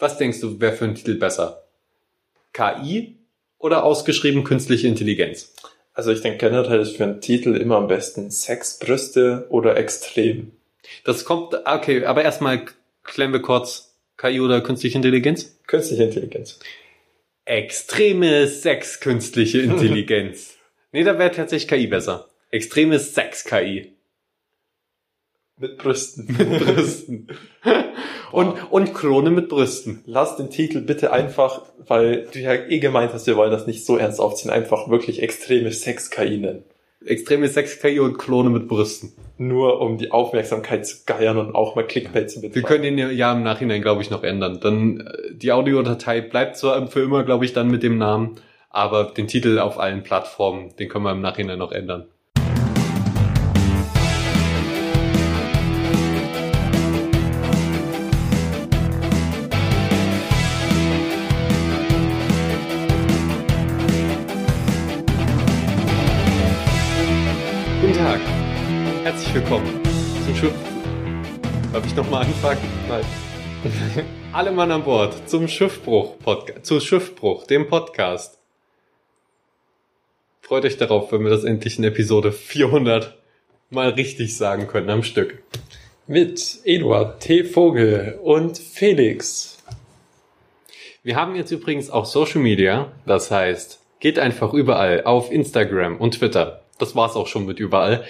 [0.00, 1.62] Was denkst du, wäre für einen Titel besser?
[2.54, 3.18] KI
[3.58, 5.52] oder ausgeschrieben künstliche Intelligenz?
[5.92, 10.52] Also ich denke generell ist für einen Titel immer am besten Sex, Brüste oder Extrem.
[11.04, 12.64] Das kommt, okay, aber erstmal
[13.04, 15.58] klären wir kurz KI oder künstliche Intelligenz?
[15.66, 16.58] Künstliche Intelligenz.
[17.44, 20.54] Extreme Sex künstliche Intelligenz.
[20.92, 22.28] nee, da wäre tatsächlich KI besser.
[22.50, 23.92] Extreme Sex KI.
[25.60, 26.26] Mit Brüsten.
[26.38, 27.28] Mit Brüsten.
[28.32, 30.02] und, und Klone mit Brüsten.
[30.06, 33.84] Lass den Titel bitte einfach, weil du ja eh gemeint hast, wir wollen das nicht
[33.84, 36.64] so ernst aufziehen, einfach wirklich extreme Sex-KI nennen.
[37.04, 39.12] Extreme Sex-KI und Klone mit Brüsten.
[39.36, 42.54] Nur um die Aufmerksamkeit zu geiern und auch mal Clickbait zu betreiben.
[42.54, 44.60] Wir können den ja im Nachhinein, glaube ich, noch ändern.
[44.60, 48.36] Dann äh, die Audiodatei bleibt zwar für immer, glaube ich, dann mit dem Namen,
[48.70, 52.06] aber den Titel auf allen Plattformen, den können wir im Nachhinein noch ändern.
[69.30, 69.80] Herzlich willkommen
[70.24, 70.54] zum Schiff.
[71.72, 72.58] Darf ich nochmal anfangen?
[72.88, 73.04] Nein.
[74.32, 78.40] Alle Mann an Bord zum Schiffbruch Podcast, zu Schiffbruch, dem Podcast.
[80.40, 83.16] Freut euch darauf, wenn wir das endlich in Episode 400
[83.70, 85.40] mal richtig sagen können am Stück.
[86.08, 87.44] Mit Eduard T.
[87.44, 89.62] Vogel und Felix.
[91.04, 96.14] Wir haben jetzt übrigens auch Social Media, das heißt, geht einfach überall auf Instagram und
[96.18, 96.62] Twitter.
[96.80, 98.04] Das war's auch schon mit überall.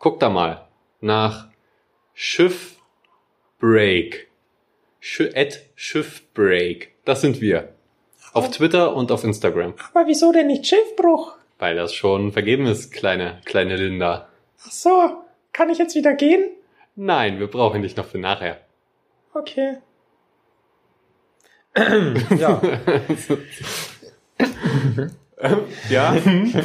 [0.00, 0.66] Guckt da mal
[1.02, 1.48] nach
[2.14, 4.30] Schiffbreak.
[4.98, 6.94] Sch at Schiffbreak.
[7.04, 7.74] Das sind wir.
[8.32, 9.74] Auf Twitter und auf Instagram.
[9.92, 11.36] Aber wieso denn nicht Schiffbruch?
[11.58, 14.30] Weil das schon vergeben ist, kleine, kleine Linda.
[14.66, 16.48] Ach so, kann ich jetzt wieder gehen?
[16.96, 18.58] Nein, wir brauchen dich noch für nachher.
[19.34, 19.76] Okay.
[22.38, 22.62] Ja.
[25.88, 26.16] Ja?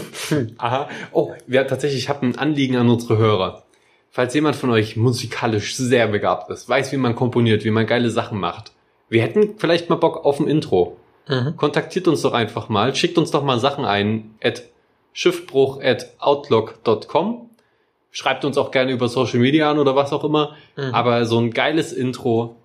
[0.57, 0.89] Aha.
[1.11, 3.63] Oh, wir tatsächlich, ich habe ein Anliegen an unsere Hörer.
[4.11, 8.09] Falls jemand von euch musikalisch sehr begabt ist, weiß, wie man komponiert, wie man geile
[8.09, 8.71] Sachen macht.
[9.09, 10.97] Wir hätten vielleicht mal Bock auf ein Intro.
[11.57, 14.63] Kontaktiert uns doch einfach mal, schickt uns doch mal Sachen ein at
[15.13, 17.49] schiffbruch at outlook.com.
[18.11, 20.55] Schreibt uns auch gerne über Social Media an oder was auch immer.
[20.93, 22.55] Aber so ein geiles Intro,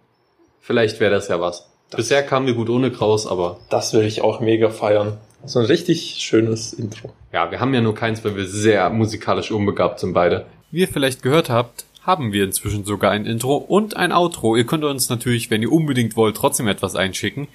[0.60, 1.68] vielleicht wäre das ja was.
[1.96, 5.18] Bisher kamen wir gut ohne Kraus, aber Das würde ich auch mega feiern.
[5.44, 7.12] So ein richtig schönes Intro.
[7.32, 10.46] Ja, wir haben ja nur keins, weil wir sehr musikalisch unbegabt sind beide.
[10.70, 14.56] Wie ihr vielleicht gehört habt, haben wir inzwischen sogar ein Intro und ein Outro.
[14.56, 17.48] Ihr könnt uns natürlich, wenn ihr unbedingt wollt, trotzdem etwas einschicken.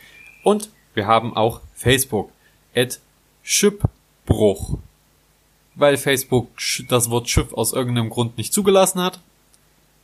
[0.44, 2.31] Und wir haben auch Facebook.
[2.75, 3.00] At
[3.44, 4.78] Schiffbruch.
[5.75, 6.50] Weil Facebook
[6.90, 9.19] das Wort Schiff aus irgendeinem Grund nicht zugelassen hat.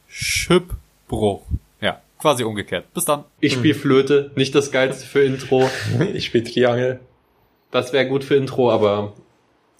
[0.07, 1.43] Schiffbruch.
[1.79, 2.93] Ja, quasi umgekehrt.
[2.93, 3.23] Bis dann.
[3.39, 5.69] Ich spiele Flöte, nicht das geilste für Intro.
[6.13, 6.99] Ich spiele Triangel.
[7.71, 9.13] Das wäre gut für Intro, aber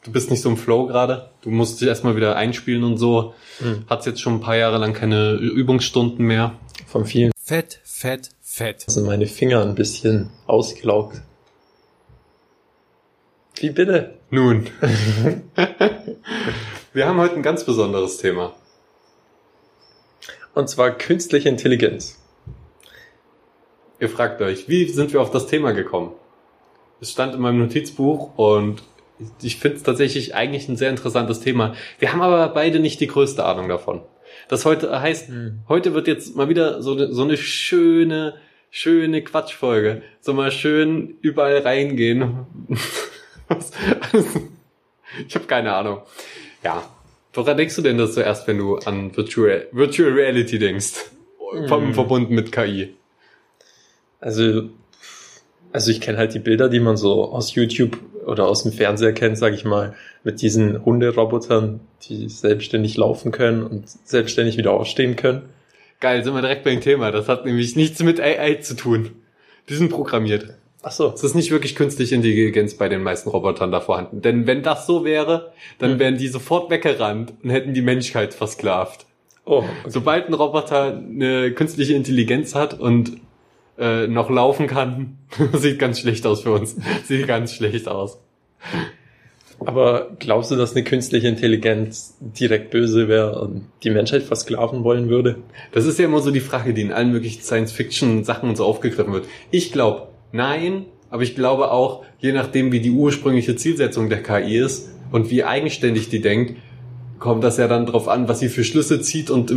[0.03, 1.29] du bist nicht so im Flow gerade.
[1.41, 3.33] Du musst dich erstmal wieder einspielen und so.
[3.59, 3.85] Mhm.
[3.89, 6.55] Hat's jetzt schon ein paar Jahre lang keine Übungsstunden mehr.
[6.87, 8.81] Von vielen Fett, fett, fett.
[8.87, 11.21] sind meine Finger ein bisschen ausgelaugt.
[13.55, 14.15] Wie bitte?
[14.29, 14.67] Nun.
[16.93, 18.53] Wir haben heute ein ganz besonderes Thema.
[20.53, 22.19] Und zwar künstliche Intelligenz.
[23.99, 26.11] Ihr fragt euch, wie sind wir auf das Thema gekommen?
[27.01, 28.83] Es stand in meinem Notizbuch und
[29.41, 31.75] ich finde es tatsächlich eigentlich ein sehr interessantes Thema.
[31.99, 34.01] Wir haben aber beide nicht die größte Ahnung davon.
[34.47, 35.29] Das heute heißt,
[35.67, 38.35] heute wird jetzt mal wieder so eine, so eine schöne,
[38.69, 40.01] schöne Quatschfolge.
[40.21, 42.45] So mal schön überall reingehen.
[45.27, 46.01] Ich habe keine Ahnung.
[46.63, 46.83] Ja.
[47.33, 51.11] Woran denkst du denn das zuerst, wenn du an Virtual, Virtual Reality denkst?
[51.67, 52.95] Ver- Verbunden mit KI.
[54.19, 54.69] Also,
[55.71, 59.13] also ich kenne halt die Bilder, die man so aus YouTube oder aus dem Fernseher
[59.13, 65.15] kennt, sag ich mal, mit diesen Hunderobotern, die selbstständig laufen können und selbstständig wieder aufstehen
[65.15, 65.43] können.
[65.99, 67.11] Geil, sind wir direkt beim Thema.
[67.11, 69.11] Das hat nämlich nichts mit AI zu tun.
[69.69, 70.55] Die sind programmiert.
[70.83, 71.11] Ach so.
[71.13, 74.21] Es ist nicht wirklich künstliche Intelligenz bei den meisten Robotern da vorhanden.
[74.21, 75.99] Denn wenn das so wäre, dann Hm.
[75.99, 79.05] wären die sofort weggerannt und hätten die Menschheit versklavt.
[79.45, 79.67] Oh, okay.
[79.87, 83.17] Sobald ein Roboter eine künstliche Intelligenz hat und
[83.77, 85.17] äh, noch laufen kann,
[85.53, 86.75] sieht ganz schlecht aus für uns.
[87.05, 88.19] Sieht ganz schlecht aus.
[89.59, 95.07] Aber glaubst du, dass eine künstliche Intelligenz direkt böse wäre und die Menschheit versklaven wollen
[95.09, 95.37] würde?
[95.71, 99.13] Das ist ja immer so die Frage, die in allen möglichen Science-Fiction-Sachen und so aufgegriffen
[99.13, 99.25] wird.
[99.51, 104.57] Ich glaube, nein, aber ich glaube auch, je nachdem, wie die ursprüngliche Zielsetzung der KI
[104.57, 106.55] ist und wie eigenständig die denkt,
[107.19, 109.53] kommt das ja dann drauf an, was sie für Schlüsse zieht und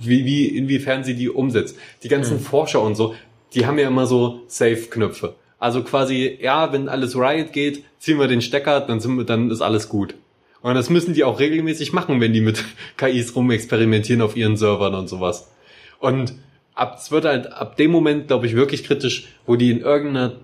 [0.00, 1.76] wie, wie, inwiefern sie die umsetzt.
[2.02, 3.14] Die ganzen Forscher und so,
[3.54, 5.34] die haben ja immer so Safe-Knöpfe.
[5.58, 9.50] Also quasi, ja, wenn alles Riot geht, ziehen wir den Stecker, dann sind wir, dann
[9.50, 10.14] ist alles gut.
[10.60, 12.64] Und das müssen die auch regelmäßig machen, wenn die mit
[12.96, 15.50] KIs rumexperimentieren auf ihren Servern und sowas.
[16.00, 16.34] Und
[16.74, 20.40] ab, es wird halt ab dem Moment, glaube ich, wirklich kritisch, wo die in irgendeiner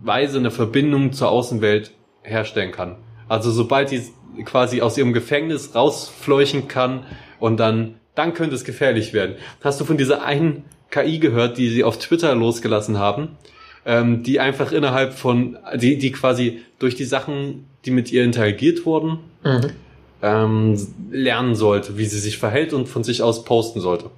[0.00, 2.96] Weise eine Verbindung zur Außenwelt herstellen kann.
[3.28, 4.02] Also sobald die
[4.44, 7.04] quasi aus ihrem Gefängnis rausfleuchen kann
[7.38, 9.36] und dann, dann könnte es gefährlich werden.
[9.62, 13.30] Hast du von dieser einen KI gehört, die sie auf Twitter losgelassen haben,
[13.84, 18.86] ähm, die einfach innerhalb von, die, die quasi durch die Sachen, die mit ihr interagiert
[18.86, 19.70] wurden, Mhm.
[20.22, 24.10] ähm, lernen sollte, wie sie sich verhält und von sich aus posten sollte.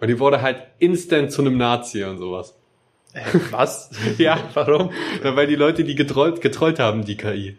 [0.00, 2.54] Und die wurde halt instant zu einem Nazi und sowas.
[3.12, 3.20] Äh,
[3.52, 3.90] Was?
[4.18, 4.38] Ja.
[4.54, 4.90] Warum?
[5.22, 7.58] Ja, Weil die Leute, die getrollt, getrollt haben, die KI.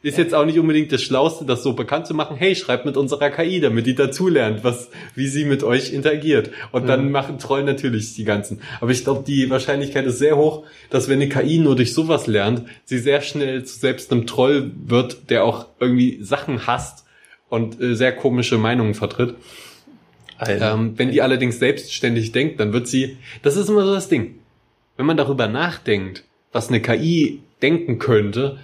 [0.00, 2.36] Ist jetzt auch nicht unbedingt das Schlauste, das so bekannt zu machen.
[2.36, 6.50] Hey, schreibt mit unserer KI, damit die dazulernt, was, wie sie mit euch interagiert.
[6.70, 7.10] Und dann Mhm.
[7.10, 8.60] machen Trollen natürlich die ganzen.
[8.80, 12.28] Aber ich glaube, die Wahrscheinlichkeit ist sehr hoch, dass wenn eine KI nur durch sowas
[12.28, 17.04] lernt, sie sehr schnell zu selbst einem Troll wird, der auch irgendwie Sachen hasst
[17.48, 19.34] und äh, sehr komische Meinungen vertritt.
[20.38, 24.08] Ein, Ähm, wenn die allerdings selbstständig denkt, dann wird sie, das ist immer so das
[24.08, 24.36] Ding.
[24.96, 26.22] Wenn man darüber nachdenkt,
[26.52, 28.58] was eine KI denken könnte,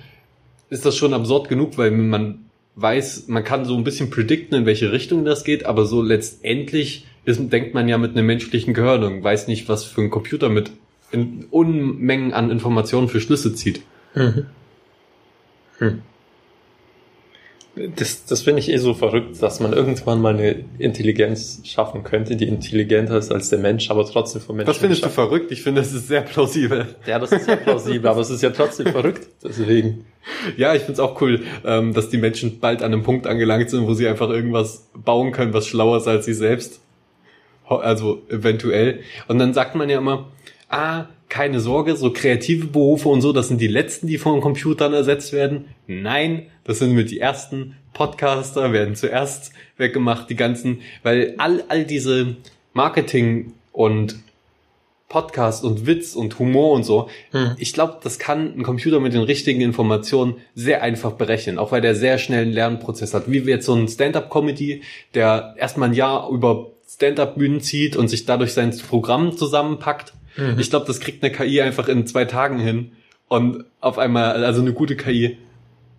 [0.70, 2.46] ist das schon absurd genug, weil man
[2.76, 7.06] weiß, man kann so ein bisschen predikten, in welche Richtung das geht, aber so letztendlich
[7.24, 10.48] ist, denkt man ja mit einem menschlichen Gehirn und weiß nicht, was für ein Computer
[10.48, 10.72] mit
[11.50, 13.82] Unmengen an Informationen für Schlüsse zieht.
[14.14, 14.46] Mhm.
[15.78, 16.02] Hm.
[17.76, 22.36] Das, das finde ich eh so verrückt, dass man irgendwann mal eine Intelligenz schaffen könnte,
[22.36, 24.68] die intelligenter ist als der Mensch, aber trotzdem vom Menschen.
[24.68, 25.50] Das findest du verrückt?
[25.50, 26.94] Ich finde, das ist sehr plausibel.
[27.04, 29.26] Ja, das ist ja plausibel, aber es ist ja trotzdem verrückt.
[29.42, 30.06] Deswegen.
[30.56, 33.88] Ja, ich find's auch cool, ähm, dass die Menschen bald an einem Punkt angelangt sind,
[33.88, 36.80] wo sie einfach irgendwas bauen können, was schlauer ist als sie selbst.
[37.66, 39.00] Also eventuell.
[39.26, 40.28] Und dann sagt man ja immer,
[40.68, 44.94] ah, keine Sorge, so kreative Berufe und so, das sind die letzten, die von Computern
[44.94, 45.66] ersetzt werden.
[45.86, 47.76] Nein, das sind mit die ersten.
[47.92, 52.36] Podcaster werden zuerst weggemacht, die ganzen, weil all, all diese
[52.72, 54.16] Marketing und
[55.08, 57.52] Podcast und Witz und Humor und so, Hm.
[57.58, 61.80] ich glaube, das kann ein Computer mit den richtigen Informationen sehr einfach berechnen, auch weil
[61.82, 63.30] der sehr schnell einen Lernprozess hat.
[63.30, 64.82] Wie jetzt so ein Stand-up-Comedy,
[65.14, 70.14] der erstmal ein Jahr über Stand-up-Bühnen zieht und sich dadurch sein Programm zusammenpackt.
[70.36, 70.58] Mhm.
[70.58, 72.92] Ich glaube, das kriegt eine KI einfach in zwei Tagen hin
[73.28, 75.38] und auf einmal, also eine gute KI.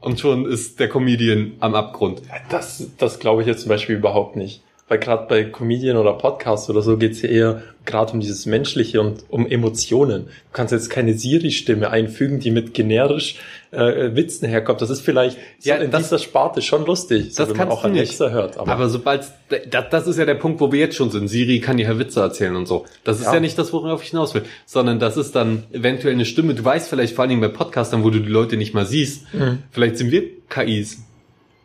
[0.02, 2.22] Und schon ist der Comedian am Abgrund.
[2.50, 4.62] Das, das glaube ich jetzt zum Beispiel überhaupt nicht.
[4.88, 9.02] Weil gerade bei Comedian oder Podcast oder so geht's ja eher gerade um dieses Menschliche
[9.02, 10.26] und um Emotionen.
[10.26, 13.38] Du kannst jetzt keine Siri-Stimme einfügen, die mit generisch
[13.72, 14.82] äh, Witzen herkommt.
[14.82, 17.70] Das ist vielleicht so Ja, in das- dieser Sparte schon lustig, so das wenn man
[17.70, 18.00] auch du nicht.
[18.02, 18.58] Alexa hört.
[18.60, 19.24] Aber, Aber sobald,
[19.72, 21.30] das, das ist ja der Punkt, wo wir jetzt schon sind.
[21.30, 22.86] Siri kann dir Witze erzählen und so.
[23.04, 23.40] Das ist ja, Ja.
[23.40, 26.54] nicht das, worauf ich hinaus will, sondern das ist dann eventuell eine Stimme.
[26.54, 29.34] Du weißt vielleicht vor allen Dingen bei Podcastern, wo du die Leute nicht mal siehst.
[29.34, 29.64] Mhm.
[29.72, 31.00] Vielleicht sind wir KIs.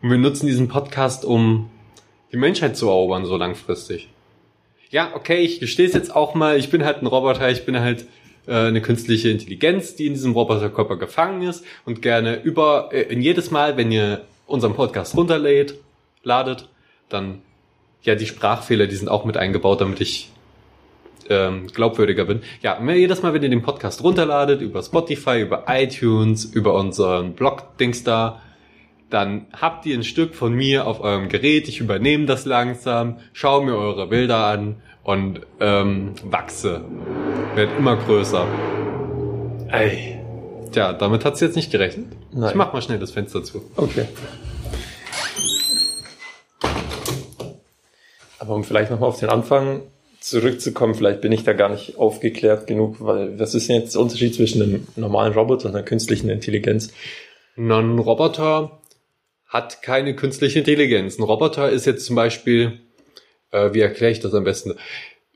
[0.00, 1.68] Und wir nutzen diesen Podcast, um
[2.32, 4.08] die Menschheit zu erobern, so langfristig.
[4.90, 6.58] Ja, okay, ich gestehe es jetzt auch mal.
[6.58, 8.06] Ich bin halt ein Roboter, ich bin halt
[8.46, 13.22] äh, eine künstliche Intelligenz, die in diesem Roboterkörper gefangen ist und gerne über, äh, in
[13.22, 15.74] jedes Mal, wenn ihr unseren Podcast runterlädt,
[16.22, 16.68] ladet,
[17.08, 17.42] dann,
[18.02, 20.30] ja, die Sprachfehler, die sind auch mit eingebaut, damit ich
[21.28, 22.42] ähm, glaubwürdiger bin.
[22.60, 28.02] Ja, jedes Mal, wenn ihr den Podcast runterladet, über Spotify, über iTunes, über unseren Blog-Dings
[28.02, 28.42] da,
[29.10, 33.64] dann habt ihr ein Stück von mir auf eurem Gerät, ich übernehme das langsam, schaue
[33.64, 36.82] mir eure Bilder an und ähm, wachse.
[37.54, 38.46] Werd immer größer.
[39.68, 40.16] Ey.
[40.72, 42.06] Tja, damit hat's jetzt nicht gerechnet.
[42.32, 42.50] Nein.
[42.50, 43.62] Ich mach mal schnell das Fenster zu.
[43.76, 44.06] Okay.
[48.38, 49.82] Aber um vielleicht nochmal auf den Anfang
[50.20, 54.02] zurückzukommen, vielleicht bin ich da gar nicht aufgeklärt genug, weil was ist denn jetzt der
[54.02, 56.92] Unterschied zwischen einem normalen Roboter und einer künstlichen Intelligenz?
[57.56, 58.79] Ein Roboter
[59.50, 61.18] hat keine künstliche Intelligenz.
[61.18, 62.80] Ein Roboter ist jetzt zum Beispiel,
[63.50, 64.76] äh, wie erkläre ich das am besten?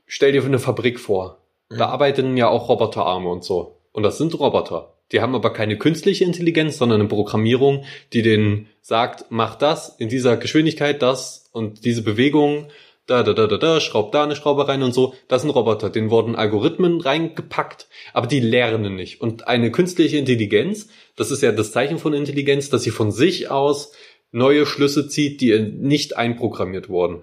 [0.07, 1.41] Stell dir eine Fabrik vor.
[1.69, 3.81] Da arbeiten ja auch Roboterarme und so.
[3.91, 4.93] Und das sind Roboter.
[5.11, 10.09] Die haben aber keine künstliche Intelligenz, sondern eine Programmierung, die denen sagt, mach das in
[10.09, 12.69] dieser Geschwindigkeit, das und diese Bewegung,
[13.07, 15.13] da, da, da, da, da, schraub da eine Schraube rein und so.
[15.27, 15.91] Das sind Roboter.
[15.91, 19.21] Denen wurden Algorithmen reingepackt, aber die lernen nicht.
[19.21, 23.51] Und eine künstliche Intelligenz, das ist ja das Zeichen von Intelligenz, dass sie von sich
[23.51, 23.91] aus
[24.31, 27.21] neue Schlüsse zieht, die nicht einprogrammiert wurden.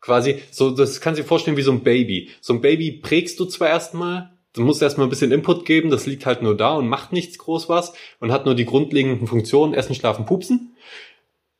[0.00, 2.30] Quasi, so, das kannst du dir vorstellen wie so ein Baby.
[2.40, 6.06] So ein Baby prägst du zwar erstmal, du musst erstmal ein bisschen Input geben, das
[6.06, 9.74] liegt halt nur da und macht nichts groß was und hat nur die grundlegenden Funktionen,
[9.74, 10.76] essen, schlafen, pupsen.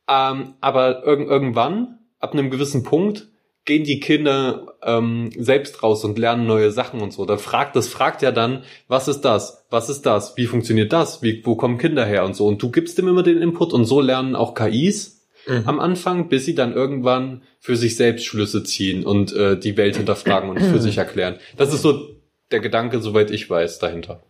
[0.08, 3.28] Ähm, aber irg irgendwann, ab einem gewissen Punkt,
[3.64, 7.26] gehen die Kinder ähm, selbst raus und lernen neue Sachen und so.
[7.26, 9.66] Dann fragt das fragt ja dann, was ist das?
[9.70, 10.36] Was ist das?
[10.36, 11.22] Wie funktioniert das?
[11.22, 12.46] Wie, wo kommen Kinder her und so?
[12.46, 15.62] Und du gibst dem immer den Input und so lernen auch KIs Mhm.
[15.66, 19.96] am Anfang, bis sie dann irgendwann für sich selbst Schlüsse ziehen und äh, die Welt
[19.96, 21.38] hinterfragen und für sich erklären.
[21.56, 22.16] Das ist so
[22.50, 24.22] der Gedanke, soweit ich weiß, dahinter.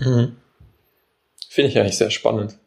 [0.00, 0.36] Mhm.
[1.48, 2.58] Finde ich eigentlich sehr spannend.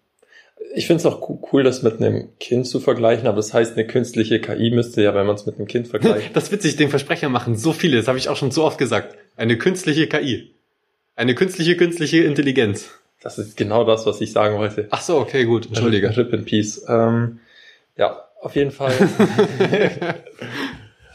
[0.77, 3.73] Ich finde es auch co- cool, das mit einem Kind zu vergleichen, aber das heißt,
[3.75, 6.29] eine künstliche KI müsste ja, wenn man es mit einem Kind vergleicht.
[6.35, 8.77] Das ist witzig, den Versprecher machen so viele, das habe ich auch schon so oft
[8.77, 9.17] gesagt.
[9.35, 10.53] Eine künstliche KI.
[11.15, 12.91] Eine künstliche, künstliche Intelligenz.
[13.23, 14.87] Das ist genau das, was ich sagen wollte.
[14.91, 16.15] Ach so, okay, gut, entschuldige.
[16.15, 16.85] Rip in Peace.
[16.87, 17.39] Ähm,
[17.97, 18.93] ja, auf jeden Fall.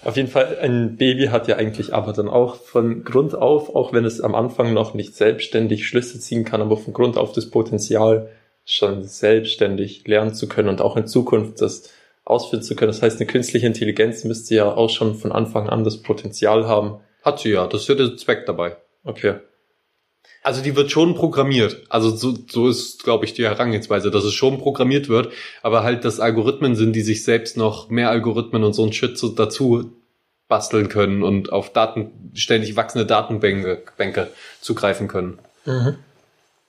[0.04, 3.92] auf jeden Fall, ein Baby hat ja eigentlich aber dann auch von Grund auf, auch
[3.92, 7.50] wenn es am Anfang noch nicht selbstständig Schlüsse ziehen kann, aber von Grund auf das
[7.50, 8.28] Potenzial,
[8.64, 11.90] schon selbstständig lernen zu können und auch in Zukunft das
[12.24, 12.92] ausführen zu können.
[12.92, 17.00] Das heißt, eine künstliche Intelligenz müsste ja auch schon von Anfang an das Potenzial haben.
[17.22, 18.76] Hat sie ja, das ist ja der Zweck dabei.
[19.04, 19.34] Okay.
[20.44, 21.82] Also die wird schon programmiert.
[21.88, 26.04] Also so, so ist, glaube ich, die Herangehensweise, dass es schon programmiert wird, aber halt,
[26.04, 29.92] dass Algorithmen sind, die sich selbst noch mehr Algorithmen und so ein Shit dazu
[30.48, 35.38] basteln können und auf Daten, ständig wachsende Datenbänke Bänke zugreifen können.
[35.64, 35.96] Mhm.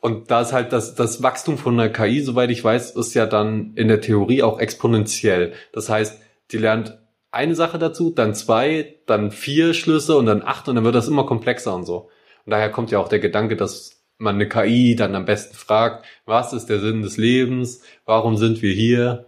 [0.03, 3.25] Und da ist halt das, das Wachstum von einer KI, soweit ich weiß, ist ja
[3.25, 5.53] dann in der Theorie auch exponentiell.
[5.71, 6.19] Das heißt,
[6.51, 6.99] die lernt
[7.31, 11.07] eine Sache dazu, dann zwei, dann vier Schlüsse und dann acht und dann wird das
[11.07, 12.09] immer komplexer und so.
[12.45, 16.05] Und daher kommt ja auch der Gedanke, dass man eine KI dann am besten fragt,
[16.25, 17.81] was ist der Sinn des Lebens?
[18.05, 19.27] Warum sind wir hier?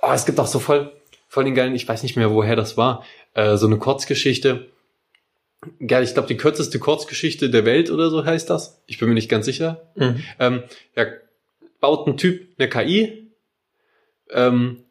[0.00, 0.92] Oh, es gibt auch so voll,
[1.26, 3.02] voll den geilen, ich weiß nicht mehr, woher das war,
[3.34, 4.68] äh, so eine Kurzgeschichte.
[5.86, 8.80] Geil, ich glaube, die kürzeste Kurzgeschichte der Welt oder so heißt das.
[8.86, 9.82] Ich bin mir nicht ganz sicher.
[9.94, 10.22] Mhm.
[10.38, 10.62] Ähm,
[10.94, 11.06] da
[11.80, 13.30] baut ein Typ eine KI.
[14.30, 14.84] Ähm,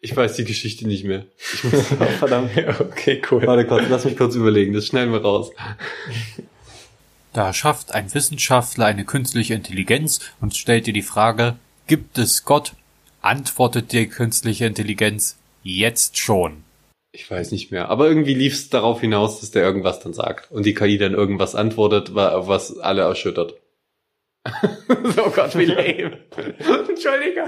[0.00, 1.26] ich weiß die Geschichte nicht mehr.
[1.54, 1.86] Ich muss,
[2.18, 2.50] verdammt.
[2.80, 3.46] Okay, cool.
[3.46, 5.50] Warte kurz, lass mich kurz überlegen, das schneiden wir raus.
[7.32, 12.72] Da schafft ein Wissenschaftler eine künstliche Intelligenz und stellt dir die Frage, gibt es Gott?
[13.20, 16.64] Antwortet die künstliche Intelligenz, jetzt schon.
[17.18, 17.88] Ich weiß nicht mehr.
[17.88, 20.52] Aber irgendwie lief es darauf hinaus, dass der irgendwas dann sagt.
[20.52, 23.54] Und die KI dann irgendwas antwortet, wa- was alle erschüttert.
[24.44, 26.18] oh Gott, wie lame.
[26.88, 27.44] Entschuldige.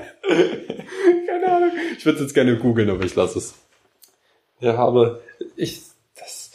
[1.26, 1.70] Keine Ahnung.
[1.98, 3.54] Ich würde es jetzt gerne googeln, aber ich lasse es.
[4.60, 5.20] Ja, aber
[5.54, 5.82] ich,
[6.18, 6.50] das,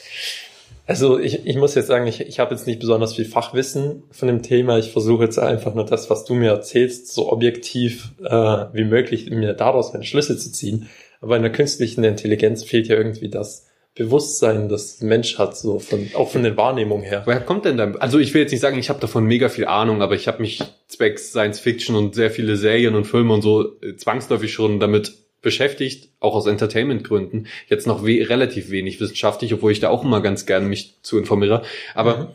[0.88, 4.28] also ich, ich muss jetzt sagen, ich, ich habe jetzt nicht besonders viel Fachwissen von
[4.28, 4.80] dem Thema.
[4.80, 9.30] Ich versuche jetzt einfach nur das, was du mir erzählst, so objektiv äh, wie möglich
[9.30, 10.90] mir daraus meine Schlüsse zu ziehen.
[11.24, 13.66] Aber in der künstlichen Intelligenz fehlt ja irgendwie das
[13.96, 17.22] Bewusstsein, das der Mensch hat, so von, auch von der Wahrnehmung her.
[17.26, 17.96] Woher kommt denn dann?
[17.96, 20.42] Also ich will jetzt nicht sagen, ich habe davon mega viel Ahnung, aber ich habe
[20.42, 24.80] mich zwecks Science Fiction und sehr viele Serien und Filme und so äh, zwangsläufig schon
[24.80, 27.48] damit beschäftigt, auch aus Entertainment-Gründen.
[27.68, 31.18] Jetzt noch we relativ wenig wissenschaftlich, obwohl ich da auch immer ganz gerne mich zu
[31.20, 31.64] informiere.
[31.94, 32.28] Aber Mhm.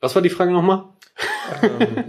[0.00, 0.84] was war die Frage nochmal?
[1.62, 2.04] ähm,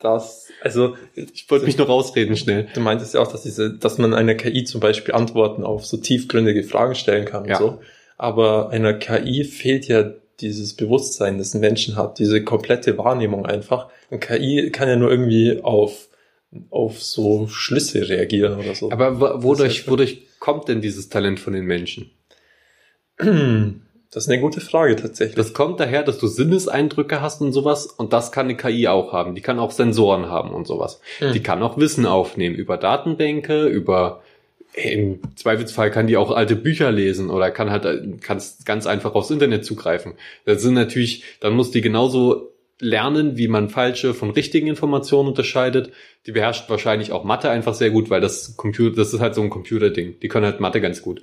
[0.00, 2.68] das, also Ich wollte mich noch rausreden schnell.
[2.74, 5.96] Du meintest ja auch, dass diese, dass man einer KI zum Beispiel Antworten auf so
[5.98, 7.58] tiefgründige Fragen stellen kann Ja.
[7.58, 7.80] und so.
[8.16, 13.88] Aber einer KI fehlt ja dieses Bewusstsein, das ein Menschen hat, diese komplette Wahrnehmung einfach.
[14.10, 16.08] Ein KI kann ja nur irgendwie auf,
[16.70, 18.90] auf so Schlüsse reagieren oder so.
[18.90, 22.10] Aber wo- wodurch, wodurch kommt denn dieses Talent von den Menschen?
[24.10, 25.36] das ist eine gute Frage tatsächlich.
[25.36, 29.12] Das kommt daher, dass du Sinneseindrücke hast und sowas und das kann eine KI auch
[29.12, 29.36] haben.
[29.36, 31.00] Die kann auch Sensoren haben und sowas.
[31.18, 31.32] Hm.
[31.32, 34.22] Die kann auch Wissen aufnehmen über Datenbänke, über
[34.72, 39.30] im Zweifelsfall kann die auch alte Bücher lesen oder kann halt kann ganz einfach aufs
[39.30, 40.14] Internet zugreifen.
[40.44, 42.50] Das sind natürlich, dann muss die genauso
[42.80, 45.92] lernen, wie man falsche von richtigen Informationen unterscheidet.
[46.26, 49.42] Die beherrscht wahrscheinlich auch Mathe einfach sehr gut, weil das Computer, das ist halt so
[49.42, 50.18] ein Computerding.
[50.20, 51.22] Die können halt Mathe ganz gut.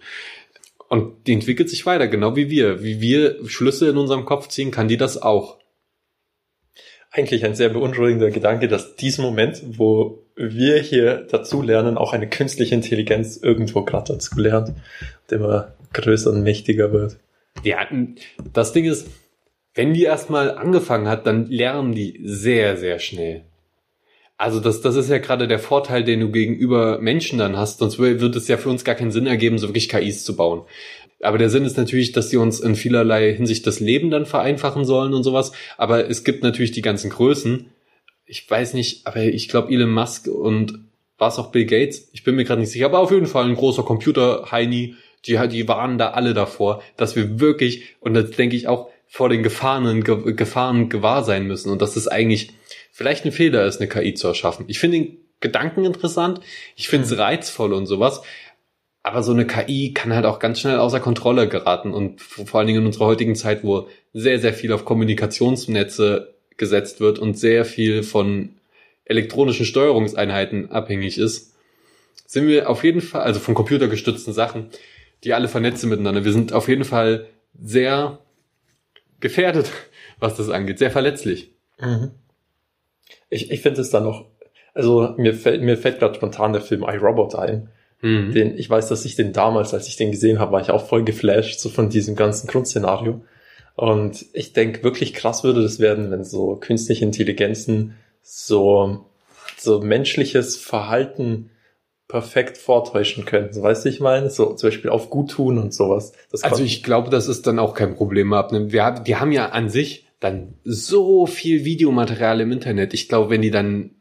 [0.89, 2.83] Und die entwickelt sich weiter, genau wie wir.
[2.83, 5.57] Wie wir Schlüsse in unserem Kopf ziehen, kann die das auch.
[7.11, 12.29] Eigentlich ein sehr beunruhigender Gedanke, dass diesen Moment, wo wir hier dazu lernen, auch eine
[12.29, 17.17] künstliche Intelligenz irgendwo gerade dazu lernt, und immer größer und mächtiger wird.
[17.63, 17.87] Ja,
[18.53, 19.07] das Ding ist,
[19.73, 23.43] wenn die erstmal angefangen hat, dann lernen die sehr, sehr schnell.
[24.37, 27.97] Also das, das ist ja gerade der Vorteil, den du gegenüber Menschen dann hast, sonst
[27.97, 30.63] wird es ja für uns gar keinen Sinn ergeben, so wirklich KIs zu bauen.
[31.21, 34.85] Aber der Sinn ist natürlich, dass die uns in vielerlei Hinsicht das Leben dann vereinfachen
[34.85, 35.51] sollen und sowas.
[35.77, 37.71] Aber es gibt natürlich die ganzen Größen.
[38.27, 40.79] Ich weiß nicht, aber ich glaube Elon Musk und
[41.17, 42.09] war es auch Bill Gates?
[42.13, 44.95] Ich bin mir gerade nicht sicher, aber auf jeden Fall ein großer Computer-Heini.
[45.25, 49.29] Die, die waren da alle davor, dass wir wirklich, und das denke ich auch, vor
[49.29, 51.71] den Gefahren, Ge Gefahren gewahr sein müssen.
[51.71, 52.51] Und dass es eigentlich
[52.97, 54.65] vielleicht ein Fehler ist, eine KI zu erschaffen.
[54.67, 56.41] Ich finde den Gedanken interessant,
[56.75, 58.23] ich finde es reizvoll und sowas.
[59.03, 62.65] Aber so eine KI kann halt auch ganz schnell außer Kontrolle geraten und vor allen
[62.65, 67.65] Dingen in unserer heutigen Zeit, wo sehr, sehr viel auf Kommunikationsnetze gesetzt wird und sehr
[67.65, 68.55] viel von
[69.05, 71.53] elektronischen Steuerungseinheiten abhängig ist,
[72.25, 74.71] sind wir auf jeden Fall, also von computergestützten Sachen,
[75.23, 76.25] die alle vernetzen miteinander.
[76.25, 77.27] Wir sind auf jeden Fall
[77.61, 78.17] sehr
[79.19, 79.71] gefährdet,
[80.19, 81.51] was das angeht, sehr verletzlich.
[81.79, 82.11] Mhm.
[83.29, 84.25] Ich, ich finde es dann noch,
[84.73, 87.69] also mir fällt, mir fällt gerade spontan der Film iRobot ein.
[88.01, 88.33] Mhm.
[88.33, 90.85] Den, ich weiß, dass ich den damals, als ich den gesehen habe, war ich auch
[90.85, 93.21] voll geflasht, so von diesem ganzen Grundszenario.
[93.75, 99.05] Und ich denke, wirklich krass würde das werden, wenn so künstliche Intelligenzen so,
[99.57, 101.51] so menschliches Verhalten
[102.07, 103.53] perfekt vortäuschen können.
[103.53, 106.13] So weißt du, ich meine, so zum Beispiel auf gut tun und sowas.
[106.31, 108.71] Das Also ich glaube, das ist dann auch kein Problem mehr abnehmen.
[108.71, 112.93] Wir haben, die haben ja an sich dann so viel Videomaterial im Internet.
[112.93, 113.91] Ich glaube, wenn die dann,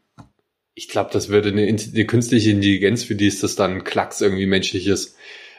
[0.73, 4.45] ich glaube, das würde eine, eine künstliche Intelligenz, für die ist das dann Klacks, irgendwie
[4.47, 5.15] menschliches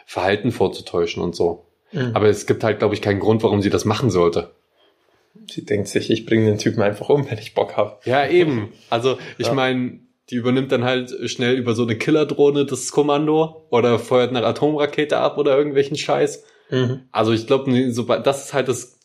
[0.07, 1.67] Verhalten vorzutäuschen und so.
[1.93, 2.11] Mhm.
[2.15, 4.50] Aber es gibt halt, glaube ich, keinen Grund, warum sie das machen sollte.
[5.50, 7.99] sie denkt sich, ich bringe den Typen einfach um, wenn ich Bock habe.
[8.05, 8.73] Ja, eben.
[8.91, 9.55] Also ich Ja.
[9.55, 10.00] meine,
[10.31, 15.17] die übernimmt dann halt schnell über so eine Killerdrohne das Kommando oder feuert eine Atomrakete
[15.19, 16.45] ab oder irgendwelchen Scheiß.
[16.71, 17.00] Mhm.
[17.12, 17.71] Also ich glaube,
[18.25, 18.98] das ist halt das,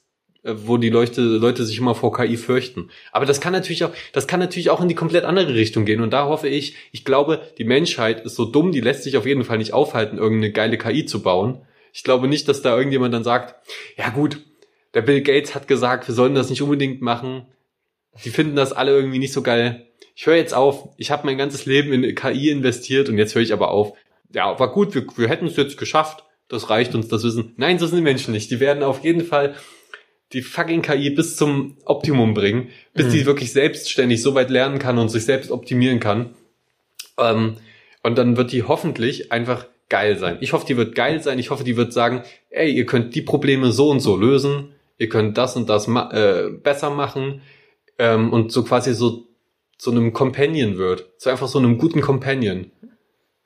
[0.43, 2.89] wo die Leute, Leute sich immer vor KI fürchten.
[3.11, 6.01] Aber das kann natürlich auch, das kann natürlich auch in die komplett andere Richtung gehen.
[6.01, 9.25] Und da hoffe ich, ich glaube, die Menschheit ist so dumm, die lässt sich auf
[9.25, 11.61] jeden Fall nicht aufhalten, irgendeine geile KI zu bauen.
[11.93, 13.55] Ich glaube nicht, dass da irgendjemand dann sagt,
[13.97, 14.39] ja gut,
[14.93, 17.45] der Bill Gates hat gesagt, wir sollen das nicht unbedingt machen.
[18.25, 19.87] Die finden das alle irgendwie nicht so geil.
[20.15, 20.89] Ich höre jetzt auf.
[20.97, 23.93] Ich habe mein ganzes Leben in KI investiert und jetzt höre ich aber auf.
[24.33, 26.23] Ja, war gut, wir, wir hätten es jetzt geschafft.
[26.49, 27.53] Das reicht uns, das Wissen.
[27.57, 28.51] Nein, so sind die Menschen nicht.
[28.51, 29.55] Die werden auf jeden Fall
[30.33, 33.11] die fucking KI bis zum Optimum bringen, bis Mhm.
[33.11, 36.31] die wirklich selbstständig so weit lernen kann und sich selbst optimieren kann.
[37.17, 37.57] Ähm,
[38.01, 40.37] und dann wird die hoffentlich einfach geil sein.
[40.41, 41.39] Ich hoffe, die wird geil sein.
[41.39, 44.69] Ich hoffe, die wird sagen, ey, ihr könnt die Probleme so und so lösen.
[44.97, 47.41] Ihr könnt das und das ma äh, besser machen.
[47.99, 49.27] Ähm, und so quasi so
[49.77, 51.11] zu einem Companion wird.
[51.17, 52.71] Zu einfach so einem guten Companion,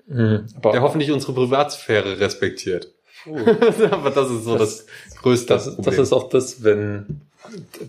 [0.09, 0.45] Mhm.
[0.63, 2.93] Der hoffentlich unsere Privatsphäre respektiert.
[3.91, 4.85] Aber das ist so das,
[5.21, 5.85] größte das, Problem.
[5.85, 7.21] das ist auch das, wenn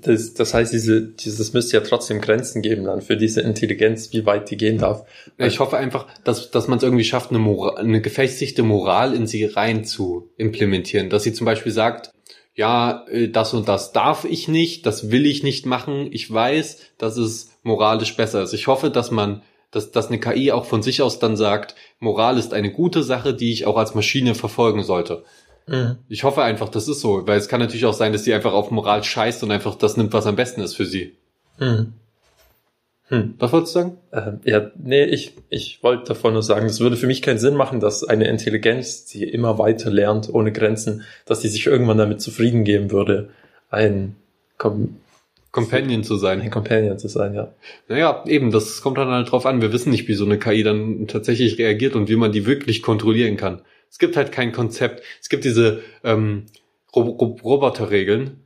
[0.03, 4.25] das, das heißt, diese, dieses müsste ja trotzdem Grenzen geben dann für diese Intelligenz, wie
[4.27, 5.05] weit die gehen darf.
[5.39, 9.15] Ja, Ich hoffe einfach, dass, dass man es irgendwie schafft, eine, Moral, eine gefestigte Moral
[9.15, 11.11] in sie rein zu implementieren.
[11.11, 12.13] Dass sie zum Beispiel sagt,
[12.55, 16.09] ja, äh, das und das darf ich nicht, das will ich nicht machen.
[16.11, 18.53] Ich weiß, dass es moralisch besser ist.
[18.53, 22.39] Ich hoffe, dass man, dass, dass eine KI auch von sich aus dann sagt, Moral
[22.39, 25.25] ist eine gute Sache, die ich auch als Maschine verfolgen sollte.
[25.67, 25.99] Mhm.
[26.09, 28.53] Ich hoffe einfach, das ist so, weil es kann natürlich auch sein, dass sie einfach
[28.53, 31.17] auf Moral scheißt und einfach das nimmt, was am besten ist für sie.
[31.59, 31.93] Mhm.
[33.09, 33.35] Hm.
[33.39, 33.97] Was wolltest du sagen?
[34.13, 37.55] Ähm, ja, nee, ich, ich wollte davon nur sagen, es würde für mich keinen Sinn
[37.55, 42.21] machen, dass eine Intelligenz, die immer weiter lernt, ohne Grenzen, dass die sich irgendwann damit
[42.21, 43.31] zufrieden geben würde,
[43.71, 44.15] ein,
[44.59, 44.97] Com
[45.51, 46.41] Companion zu sein.
[46.41, 47.55] ein Companion zu sein, ja.
[47.89, 49.63] Naja, eben, das kommt dann halt drauf an.
[49.63, 52.83] Wir wissen nicht, wie so eine KI dann tatsächlich reagiert und wie man die wirklich
[52.83, 53.63] kontrollieren kann.
[53.91, 55.03] Es gibt halt kein Konzept.
[55.21, 56.47] Es gibt diese ähm,
[56.95, 58.41] Ro Ro Roboterregeln,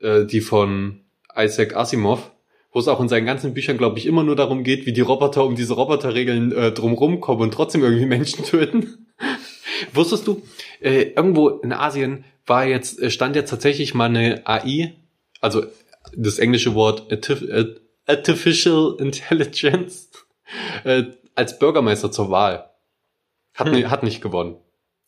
[0.00, 1.00] äh, die von
[1.34, 2.32] Isaac Asimov,
[2.72, 5.00] wo es auch in seinen ganzen Büchern, glaube ich, immer nur darum geht, wie die
[5.00, 9.06] Roboter um diese Roboterregeln äh, drumrum kommen und trotzdem irgendwie Menschen töten.
[9.92, 10.42] Wusstest du,
[10.80, 14.94] äh, irgendwo in Asien war jetzt, äh, stand jetzt tatsächlich mal eine AI,
[15.40, 15.64] also
[16.14, 17.64] das englische Wort äh,
[18.06, 20.08] Artificial Intelligence,
[20.84, 22.70] äh, als Bürgermeister zur Wahl.
[23.54, 23.90] Hat, Hm.
[23.90, 24.56] hat nicht gewonnen.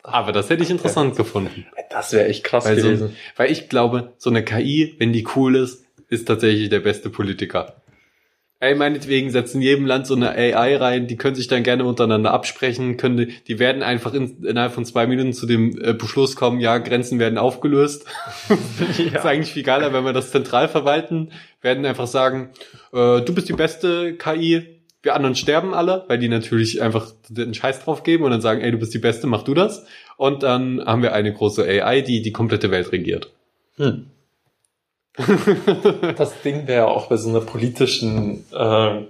[0.03, 1.67] Aber das hätte ich interessant gefunden.
[1.91, 3.17] Das wäre echt krass Weil, so, gewesen.
[3.37, 7.78] weil ich glaube, so eine KI, wenn die cool ist, ist tatsächlich der beste Politiker.
[8.61, 12.33] Ey, meinetwegen setzen jedem Land so eine AI rein, die können sich dann gerne untereinander
[12.33, 16.59] absprechen, können, die- werden einfach in, innerhalb von zwei Minuten zu dem äh, Beschluss kommen,
[16.59, 18.05] ja, Grenzen werden aufgelöst.
[18.99, 21.31] ist eigentlich viel geiler, wenn wir das zentral verwalten,
[21.63, 22.51] werden einfach sagen,
[22.93, 27.55] äh, du bist die beste KI, wir anderen sterben alle, weil die natürlich einfach den
[27.55, 29.87] Scheiß drauf geben und dann sagen, ey, du bist die Beste, mach du das.
[30.17, 33.31] Und dann haben wir eine große AI, die die komplette Welt regiert.
[33.77, 34.07] Hm.
[36.17, 39.05] Das Ding wäre auch bei so einer politischen äh,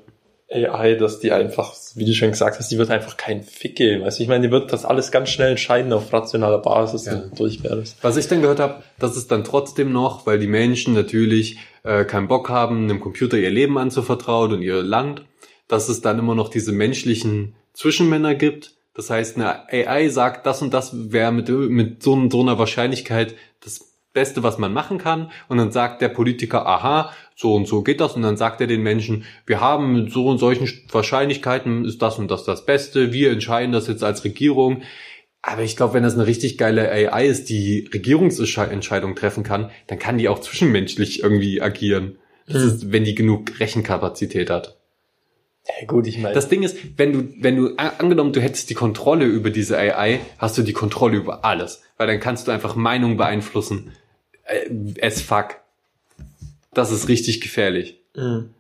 [0.51, 4.05] AI, dass die einfach, wie du schon gesagt hast, die wird einfach kein Fick geben.
[4.05, 7.15] Weißt du, ich meine, die wird das alles ganz schnell entscheiden auf rationaler Basis Ja.
[7.15, 7.97] und durch wäre das.
[8.01, 12.05] Was ich dann gehört habe, dass es dann trotzdem noch, weil die Menschen natürlich äh,
[12.05, 15.23] keinen Bock haben, einem Computer ihr Leben anzuvertrauen und ihr Land,
[15.69, 18.73] dass es dann immer noch diese menschlichen Zwischenmänner gibt.
[18.95, 23.35] Das heißt, eine AI sagt, das und das wäre mit, mit so, so einer Wahrscheinlichkeit
[23.63, 23.88] das
[24.19, 25.31] Beste, was man machen kann.
[25.49, 28.15] Und dann sagt der Politiker, aha, so und so geht das.
[28.17, 32.19] Und dann sagt er den Menschen, wir haben mit so und solchen Wahrscheinlichkeiten ist das
[32.19, 33.13] und das das Beste.
[33.13, 34.83] Wir entscheiden das jetzt als Regierung
[35.41, 39.99] Aber ich glaube, wenn das eine richtig geile AI ist, die Regierungsentscheidungen treffen kann, dann
[39.99, 42.19] kann die auch zwischenmenschlich irgendwie agieren.
[42.47, 42.69] Das Hm.
[42.69, 44.77] ist, wenn die genug Rechenkapazität hat.
[45.69, 46.35] Ja, gut, ich meine.
[46.35, 50.21] Das Ding ist, wenn du, wenn du angenommen, du hättest die Kontrolle über diese AI,
[50.39, 53.93] hast du die Kontrolle über alles, weil dann kannst du einfach Meinung beeinflussen.
[54.49, 55.57] Äh, as fuck.
[56.75, 58.01] Das ist richtig gefährlich.
[58.17, 58.51] Mhm.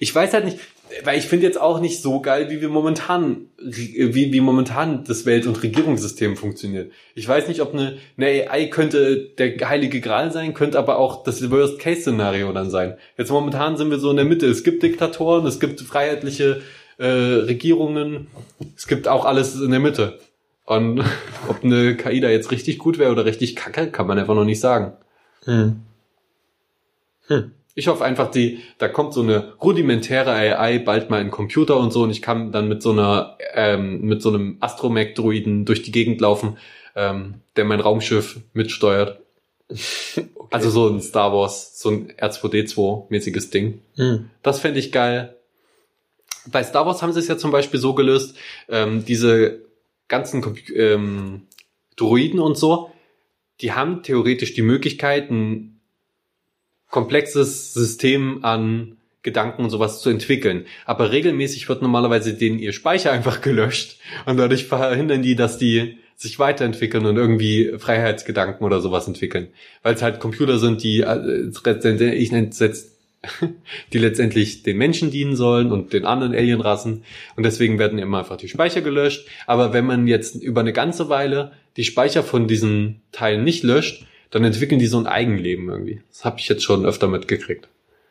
[0.00, 0.58] Ich weiß halt nicht,
[1.04, 5.26] weil ich finde jetzt auch nicht so geil, wie wir momentan, wie, wie momentan das
[5.26, 6.92] Welt- und Regierungssystem funktioniert.
[7.14, 11.24] Ich weiß nicht, ob eine, eine AI könnte der heilige Gral sein, könnte aber auch
[11.24, 12.96] das Worst-Case-Szenario dann sein.
[13.18, 14.46] Jetzt momentan sind wir so in der Mitte.
[14.46, 16.62] Es gibt Diktatoren, es gibt freiheitliche
[16.98, 18.28] äh, Regierungen,
[18.76, 20.18] es gibt auch alles in der Mitte.
[20.64, 21.00] Und
[21.48, 24.44] ob eine KI da jetzt richtig gut wäre oder richtig kacke, kann man einfach noch
[24.44, 24.92] nicht sagen.
[25.46, 25.82] Mhm.
[27.74, 31.92] Ich hoffe einfach, die, da kommt so eine rudimentäre AI bald mal in Computer und
[31.92, 35.92] so und ich kann dann mit so einer, ähm, mit so einem Astromech-Druiden durch die
[35.92, 36.56] Gegend laufen,
[36.94, 39.20] ähm, der mein Raumschiff mitsteuert.
[40.48, 43.80] Also so ein Star Wars, so ein R2D2-mäßiges Ding.
[43.96, 44.30] Mhm.
[44.44, 45.34] Das fände ich geil.
[46.46, 48.36] Bei Star Wars haben sie es ja zum Beispiel so gelöst,
[48.68, 49.62] ähm, diese
[50.06, 51.48] ganzen ähm,
[51.96, 52.92] Droiden und so,
[53.60, 55.80] die haben theoretisch die Möglichkeit, ein
[56.90, 60.66] komplexes System an Gedanken und sowas zu entwickeln.
[60.84, 65.98] Aber regelmäßig wird normalerweise denen ihr Speicher einfach gelöscht und dadurch verhindern die, dass die
[66.14, 69.48] sich weiterentwickeln und irgendwie Freiheitsgedanken oder sowas entwickeln.
[69.82, 71.50] Weil es halt Computer sind, die äh,
[72.14, 72.96] ich jetzt
[73.92, 77.04] die letztendlich den Menschen dienen sollen und den anderen Alienrassen.
[77.36, 79.26] Und deswegen werden immer einfach die Speicher gelöscht.
[79.46, 84.06] Aber wenn man jetzt über eine ganze Weile die Speicher von diesen Teilen nicht löscht,
[84.30, 86.02] dann entwickeln die so ein Eigenleben irgendwie.
[86.10, 87.68] Das habe ich jetzt schon öfter mitgekriegt.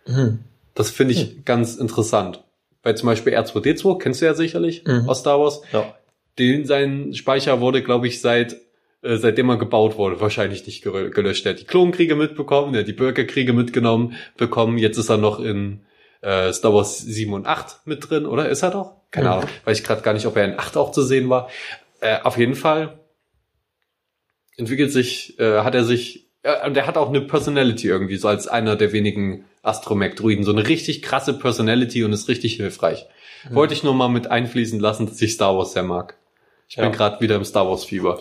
[0.08, 0.40] Mhm.
[0.74, 2.44] Das finde ich ganz interessant.
[2.84, 5.10] Weil zum Beispiel R2D2, kennst du ja sicherlich Mhm.
[5.10, 5.62] aus Star Wars.
[5.74, 5.96] Ja.
[6.38, 8.58] Den, sein Speicher wurde, glaube ich, seit
[9.02, 11.46] äh, seitdem er gebaut wurde, wahrscheinlich nicht gelöscht.
[11.46, 14.78] Er hat die Klonkriege mitbekommen, er hat die Bürgerkriege mitgenommen bekommen.
[14.80, 15.82] Jetzt ist er noch in
[16.22, 18.50] äh, Star Wars 7 und 8 mit drin, oder?
[18.50, 18.94] Ist er doch?
[19.12, 19.34] Keine Mhm.
[19.34, 19.50] Ahnung.
[19.64, 21.50] Weiß ich gerade gar nicht, ob er in 8 auch zu sehen war.
[22.02, 22.98] Äh, auf jeden Fall
[24.58, 28.28] entwickelt sich, äh, hat er sich, äh, und er hat auch eine Personality irgendwie, so
[28.28, 30.44] als einer der wenigen Astromech-Druiden.
[30.44, 33.06] So eine richtig krasse Personality und ist richtig hilfreich.
[33.50, 33.56] Mhm.
[33.56, 36.16] Wollte ich nur mal mit einfließen lassen, dass ich Star Wars sehr mag.
[36.70, 36.92] Ich bin Ja.
[36.92, 38.20] gerade wieder im Star Wars-Fieber.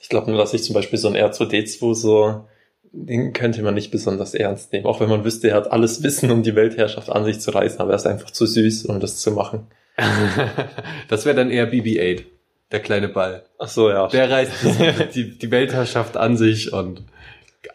[0.00, 2.44] Ich glaube nur, dass ich zum Beispiel so ein R2D2 so,
[2.92, 4.86] den könnte man nicht besonders ernst nehmen.
[4.86, 7.80] Auch wenn man wüsste, er hat alles Wissen, um die Weltherrschaft an sich zu reißen,
[7.80, 9.66] aber er ist einfach zu süß, um das zu machen.
[11.08, 12.24] das wäre dann eher BB-8,
[12.74, 13.44] der kleine Ball.
[13.58, 14.08] Ach so, ja.
[14.08, 14.52] Der reißt
[15.14, 17.02] die, die, Weltherrschaft an sich und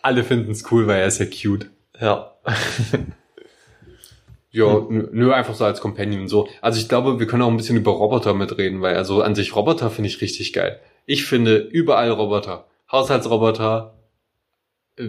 [0.04, 1.70] alle finden es cool, weil er ist ja cute.
[2.00, 2.32] ja.
[4.52, 6.50] Ja, nö, nö, einfach so als Companion so.
[6.60, 9.56] Also ich glaube, wir können auch ein bisschen über Roboter mitreden, weil also an sich
[9.56, 10.80] Roboter finde ich richtig geil.
[11.06, 12.66] Ich finde überall Roboter.
[12.92, 13.94] Haushaltsroboter,
[14.98, 15.06] äh,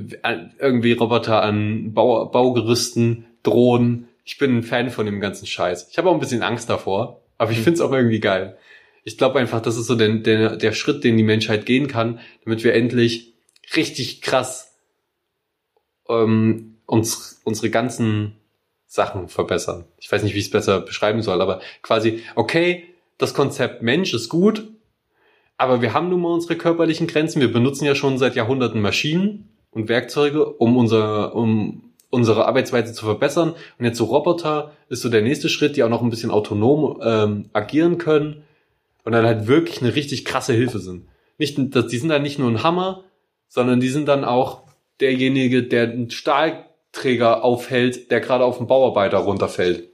[0.59, 4.09] irgendwie Roboter an Bau, Baugerüsten, Drohnen.
[4.27, 5.89] Ich bin ein Fan von dem ganzen Scheiß.
[5.91, 7.65] Ich habe auch ein bisschen Angst davor, aber ich Hm.
[7.65, 8.59] finde es auch irgendwie geil.
[9.05, 12.21] Ich glaube einfach, das ist so der, der, der Schritt, den die Menschheit gehen kann,
[12.45, 13.35] damit wir endlich
[13.77, 14.77] richtig krass
[16.09, 18.37] ähm, uns, unsere ganzen
[18.87, 19.85] Sachen verbessern.
[19.99, 22.85] Ich weiß nicht, wie ich es besser beschreiben soll, aber quasi, okay,
[23.19, 24.69] das Konzept Mensch ist gut,
[25.57, 27.41] aber wir haben nun mal unsere körperlichen Grenzen.
[27.41, 33.05] Wir benutzen ja schon seit Jahrhunderten Maschinen und Werkzeuge, um unser, um unsere Arbeitsweise zu
[33.05, 33.55] verbessern.
[33.79, 37.01] Und jetzt so Roboter ist so der nächste Schritt, die auch noch ein bisschen autonom
[37.05, 38.43] ähm, agieren können
[39.11, 41.09] und dann halt wirklich eine richtig krasse Hilfe sind.
[41.37, 43.03] Nicht, dass die sind dann nicht nur ein Hammer,
[43.49, 44.63] sondern die sind dann auch
[45.01, 49.89] derjenige, der einen Stahlträger aufhält, der gerade auf den Bauarbeiter runterfällt.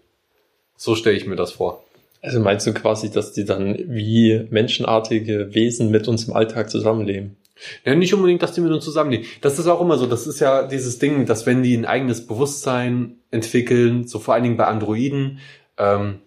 [0.76, 1.82] So stelle ich mir das vor.
[2.20, 7.38] Also meinst du quasi, dass die dann wie menschenartige Wesen mit uns im Alltag zusammenleben?
[7.86, 9.26] Ja, nicht unbedingt, dass die mit uns zusammenleben.
[9.40, 10.04] Das ist auch immer so.
[10.04, 14.42] Das ist ja dieses Ding, dass wenn die ein eigenes Bewusstsein entwickeln, so vor allen
[14.42, 15.38] Dingen bei Androiden,
[15.78, 16.18] ähm,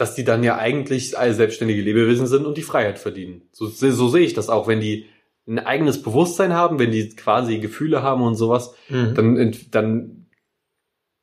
[0.00, 3.42] dass die dann ja eigentlich alle selbstständige Lebewesen sind und die Freiheit verdienen.
[3.52, 4.66] So, so sehe ich das auch.
[4.66, 5.06] Wenn die
[5.46, 9.14] ein eigenes Bewusstsein haben, wenn die quasi Gefühle haben und sowas, Mhm.
[9.14, 10.26] dann, dann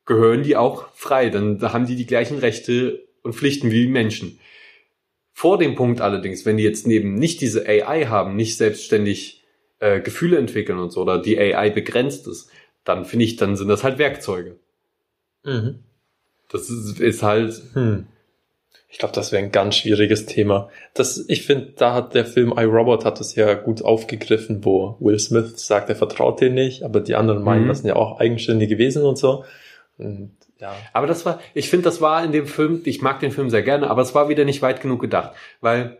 [0.06, 1.30] gehören die auch frei.
[1.30, 4.40] Dann haben die die gleichen Rechte und Pflichten wie Menschen.
[5.34, 9.44] Vor dem Punkt allerdings, wenn die jetzt neben nicht diese AI haben, nicht selbstständig
[9.80, 12.50] äh, Gefühle entwickeln und so, oder die AI begrenzt ist,
[12.84, 14.58] dann finde ich, dann sind das halt Werkzeuge.
[15.44, 15.80] Mhm.
[16.50, 18.08] Das ist, ist halt, Hm.
[18.90, 20.70] Ich glaube, das wäre ein ganz schwieriges Thema.
[20.94, 25.20] Das, ich finde, da hat der Film iRobot hat das ja gut aufgegriffen, wo Will
[25.20, 27.68] Smith sagt, er vertraut den nicht, aber die anderen meinen, Mhm.
[27.68, 29.44] das sind ja auch eigenständige Wesen und so.
[29.98, 30.74] Und ja.
[30.94, 33.62] aber das war, ich finde, das war in dem Film, ich mag den Film sehr
[33.62, 35.98] gerne, aber es war wieder nicht weit genug gedacht, weil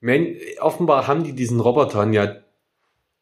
[0.00, 2.36] Men offenbar haben die diesen Robotern ja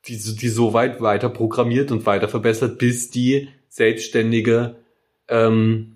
[0.07, 4.77] die, so- die so weit weiter programmiert und weiter verbessert, bis die selbstständige
[5.29, 5.96] ähm,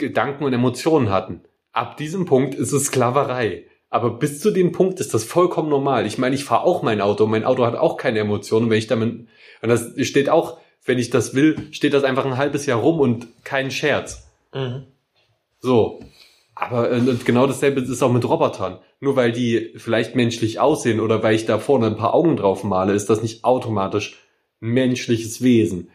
[0.00, 1.42] Gedanken und Emotionen hatten.
[1.72, 3.66] Ab diesem Punkt ist es Sklaverei.
[3.90, 6.06] Aber bis zu dem Punkt ist das vollkommen normal.
[6.06, 7.26] Ich meine, ich fahre auch mein Auto.
[7.26, 8.70] Mein Auto hat auch keine Emotionen.
[8.70, 9.26] Wenn ich damit,
[9.62, 13.00] und das steht auch, wenn ich das will, steht das einfach ein halbes Jahr rum
[13.00, 14.28] und kein Scherz.
[15.60, 16.00] So.
[16.54, 18.78] Aber äh, und genau dasselbe ist auch mit Robotern.
[19.00, 22.64] Nur weil die vielleicht menschlich aussehen oder weil ich da vorne ein paar Augen drauf
[22.64, 24.18] male, ist das nicht automatisch
[24.60, 25.90] ein menschliches Wesen.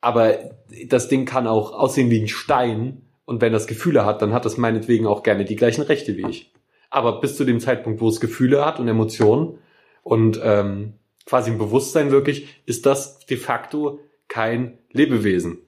[0.00, 0.38] Aber
[0.86, 4.46] das Ding kann auch aussehen wie ein Stein und wenn das Gefühle hat, dann hat
[4.46, 6.52] es meinetwegen auch gerne die gleichen Rechte wie ich.
[6.90, 9.58] Aber bis zu dem Zeitpunkt, wo es Gefühle hat und Emotionen
[10.02, 15.58] und ähm, quasi ein Bewusstsein wirklich, ist das de facto kein Lebewesen,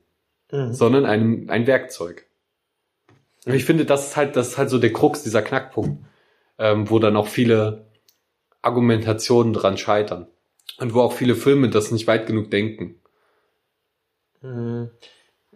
[0.72, 2.26] sondern ein, ein Werkzeug.
[3.46, 6.04] Und ich finde, das ist halt, das ist halt so der Krux, dieser Knackpunkt,
[6.58, 7.86] ähm, wo dann auch viele
[8.62, 10.28] Argumentationen dran scheitern.
[10.78, 13.00] Und wo auch viele Filme das nicht weit genug denken.
[14.40, 14.90] Mhm.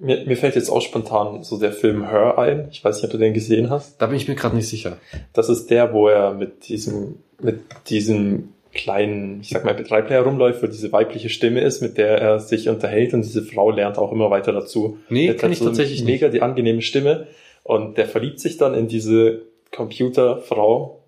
[0.01, 2.69] Mir, mir fällt jetzt auch spontan so der Film Her ein.
[2.71, 4.01] Ich weiß nicht, ob du den gesehen hast.
[4.01, 4.99] Da bin ich mir gerade nicht sicher.
[5.33, 10.63] Das ist der, wo er mit diesem, mit diesem kleinen, ich sag mal, Betreibler rumläuft,
[10.63, 14.13] wo diese weibliche Stimme ist, mit der er sich unterhält und diese Frau lernt auch
[14.13, 14.99] immer weiter dazu.
[15.09, 16.23] Nee, Der hat kenn ich so tatsächlich nicht.
[16.23, 17.27] Mega die angenehme Stimme
[17.65, 19.43] und der verliebt sich dann in diese
[19.75, 21.03] Computerfrau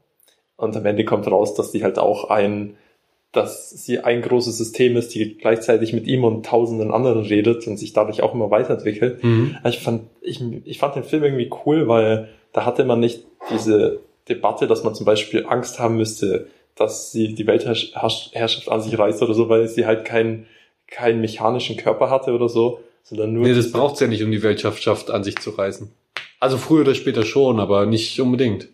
[0.56, 2.76] und am Ende kommt raus, dass die halt auch ein,
[3.32, 7.76] dass sie ein großes System ist, die gleichzeitig mit ihm und tausenden anderen redet und
[7.76, 9.22] sich dadurch auch immer weiterentwickelt.
[9.22, 9.56] Mhm.
[9.64, 14.00] Ich fand, ich, ich fand den Film irgendwie cool, weil da hatte man nicht diese
[14.28, 19.22] Debatte, dass man zum Beispiel Angst haben müsste, dass sie die Weltherrschaft an sich reißt
[19.22, 20.46] oder so, weil sie halt keinen,
[20.88, 23.44] keinen mechanischen Körper hatte oder so, sondern nur.
[23.44, 25.90] Nee, das braucht's ja nicht, um die Weltschaftschaft an sich zu reißen.
[26.40, 28.68] Also früher oder später schon, aber nicht unbedingt.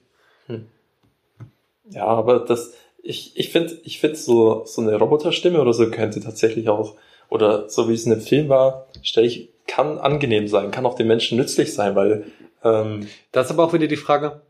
[1.91, 2.75] Ja, aber das,
[3.07, 6.97] ich, ich finde, ich finde so, so eine Roboterstimme oder so könnte tatsächlich auch,
[7.29, 10.95] oder so wie es in dem Film war, stelle ich, kann angenehm sein, kann auch
[10.95, 12.25] den Menschen nützlich sein, weil,
[12.63, 14.43] ähm, Das ist aber auch wieder die Frage,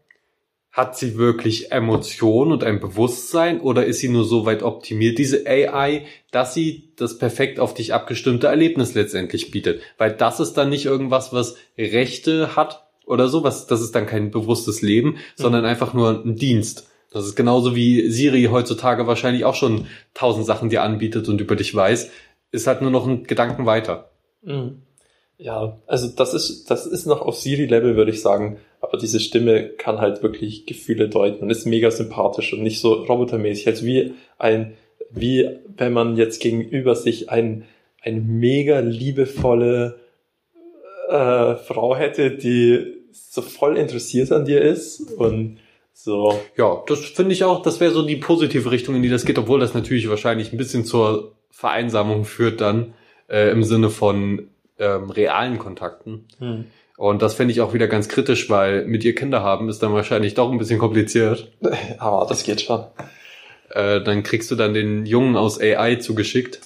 [0.71, 5.47] hat sie wirklich Emotionen und ein Bewusstsein oder ist sie nur so weit optimiert, diese
[5.47, 9.81] AI, dass sie das perfekt auf dich abgestimmte Erlebnis letztendlich bietet?
[9.97, 13.67] Weil das ist dann nicht irgendwas, was Rechte hat oder sowas.
[13.67, 16.91] Das ist dann kein bewusstes Leben, sondern einfach nur ein Dienst.
[17.13, 21.57] Das ist genauso wie Siri heutzutage wahrscheinlich auch schon tausend Sachen dir anbietet und über
[21.57, 22.11] dich weiß.
[22.53, 24.11] Ist halt nur noch ein Gedanken weiter.
[24.43, 24.83] Mhm.
[25.39, 28.59] Ja, also das ist, das ist noch auf Siri-Level, würde ich sagen.
[28.81, 32.95] Aber diese Stimme kann halt wirklich Gefühle deuten und ist mega sympathisch und nicht so
[32.95, 33.67] robotermäßig.
[33.67, 34.75] Also wie ein,
[35.11, 37.65] wie wenn man jetzt gegenüber sich ein,
[38.01, 39.99] ein mega liebevolle
[41.09, 45.59] äh, Frau hätte, die so voll interessiert an dir ist und
[45.97, 46.41] so.
[46.57, 49.39] Ja, das finde ich auch, das wäre so die positive Richtung, in die das geht,
[49.39, 52.95] obwohl das natürlich wahrscheinlich ein bisschen zur Vereinsamung führt dann
[53.29, 56.27] äh, im Sinne von ähm, realen Kontakten.
[56.99, 59.95] Und das finde ich auch wieder ganz kritisch, weil mit ihr Kinder haben ist dann
[59.95, 61.51] wahrscheinlich doch ein bisschen kompliziert.
[61.99, 62.85] Aber das geht schon.
[63.71, 66.61] Äh, dann kriegst du dann den Jungen aus AI zugeschickt.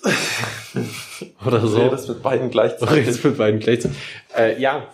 [1.47, 1.89] Oder so.
[1.89, 2.97] Das mit beiden gleichzeitig.
[2.97, 3.97] Redest mit beiden gleichzeitig.
[4.37, 4.89] Äh, ja.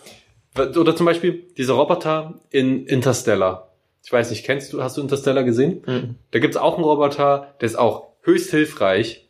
[0.57, 3.66] Oder zum Beispiel diese Roboter in Interstellar.
[4.03, 5.83] Ich weiß nicht, kennst du, hast du Interstellar gesehen?
[5.85, 6.15] Mhm.
[6.31, 9.27] Da gibt's auch einen Roboter, der ist auch höchst hilfreich.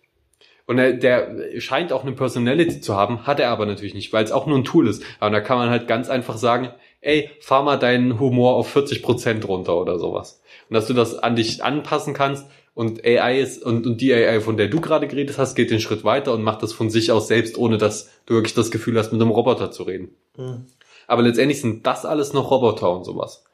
[0.65, 4.25] Und er, der scheint auch eine Personality zu haben, hat er aber natürlich nicht, weil
[4.25, 5.01] es auch nur ein Tool ist.
[5.19, 9.45] Aber da kann man halt ganz einfach sagen, ey, fahr mal deinen Humor auf 40%
[9.45, 10.41] runter oder sowas.
[10.69, 14.41] Und dass du das an dich anpassen kannst und AI ist, und, und die AI,
[14.41, 17.12] von der du gerade geredet hast, geht den Schritt weiter und macht das von sich
[17.12, 20.10] aus selbst, ohne dass du wirklich das Gefühl hast, mit einem Roboter zu reden.
[20.38, 20.65] Mhm.
[21.08, 23.45] Aber letztendlich sind das alles noch Roboter und sowas.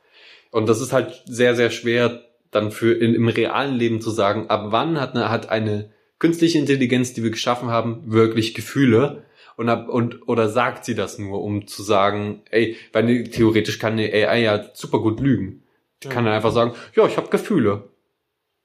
[0.53, 4.51] Und das ist halt sehr, sehr schwer, dann für in, im realen Leben zu sagen,
[4.51, 5.89] ab wann hat eine, hat eine
[6.19, 9.23] künstliche Intelligenz, die wir geschaffen haben, wirklich Gefühle?
[9.57, 13.79] Und, ab, und oder sagt sie das nur, um zu sagen, ey, weil ne, theoretisch
[13.79, 15.63] kann eine AI ja super gut lügen.
[16.03, 17.89] Die kann dann einfach sagen, ja, ich habe Gefühle.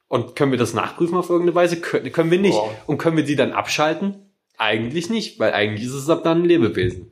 [0.08, 1.80] Und können wir das nachprüfen auf irgendeine Weise?
[1.80, 2.54] Können, können wir nicht.
[2.54, 2.70] Wow.
[2.86, 4.26] Und können wir die dann abschalten?
[4.58, 7.10] Eigentlich nicht, weil eigentlich ist es ab dann ein Lebewesen.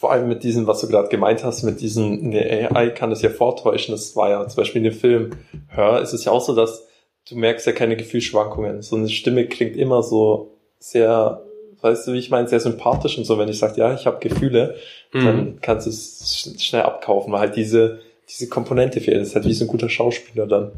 [0.00, 3.20] Vor allem mit diesem, was du gerade gemeint hast, mit diesem, eine AI kann das
[3.20, 3.92] ja vortäuschen.
[3.92, 5.30] Das war ja zum Beispiel in dem Film
[5.68, 6.86] Hör, ist es ja auch so, dass
[7.28, 8.80] du merkst ja keine Gefühlsschwankungen.
[8.80, 11.42] So eine Stimme klingt immer so sehr,
[11.82, 13.38] weißt du, wie ich meine, sehr sympathisch und so.
[13.38, 14.74] Wenn ich sage, ja, ich habe Gefühle,
[15.12, 15.24] Mhm.
[15.24, 19.20] dann kannst du es sch- schnell abkaufen, weil halt diese, diese Komponente fehlt.
[19.20, 20.72] Das ist halt wie so ein guter Schauspieler dann.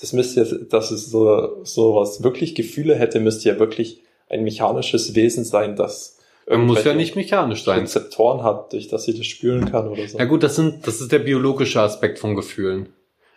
[0.00, 4.44] Das müsste ja, dass es so, so was wirklich Gefühle hätte, müsste ja wirklich ein
[4.44, 6.18] mechanisches Wesen sein, das
[6.58, 7.80] Man muss ja nicht mechanisch sein.
[7.80, 10.18] Rezeptoren hat, durch das sie das spüren kann oder so.
[10.18, 12.88] Ja gut, das sind, das ist der biologische Aspekt von Gefühlen.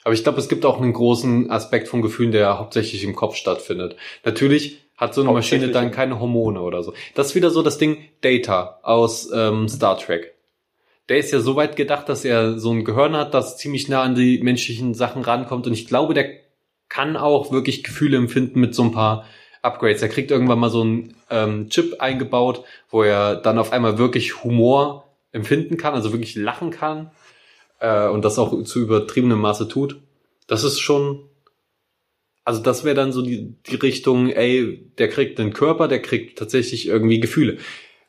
[0.03, 3.35] Aber ich glaube, es gibt auch einen großen Aspekt von Gefühlen, der hauptsächlich im Kopf
[3.35, 3.95] stattfindet.
[4.25, 6.93] Natürlich hat so eine Maschine dann keine Hormone oder so.
[7.13, 10.33] Das ist wieder so das Ding Data aus ähm, Star Trek.
[11.09, 14.01] Der ist ja so weit gedacht, dass er so ein Gehirn hat, das ziemlich nah
[14.01, 15.67] an die menschlichen Sachen rankommt.
[15.67, 16.29] Und ich glaube, der
[16.89, 19.25] kann auch wirklich Gefühle empfinden mit so ein paar
[19.63, 20.01] Upgrades.
[20.01, 24.43] Er kriegt irgendwann mal so einen ähm, Chip eingebaut, wo er dann auf einmal wirklich
[24.43, 27.11] Humor empfinden kann, also wirklich lachen kann
[27.79, 29.99] äh, und das auch zu übertriebenem Maße tut.
[30.47, 31.29] Das ist schon,
[32.43, 36.37] also das wäre dann so die, die Richtung, ey, der kriegt einen Körper, der kriegt
[36.37, 37.57] tatsächlich irgendwie Gefühle.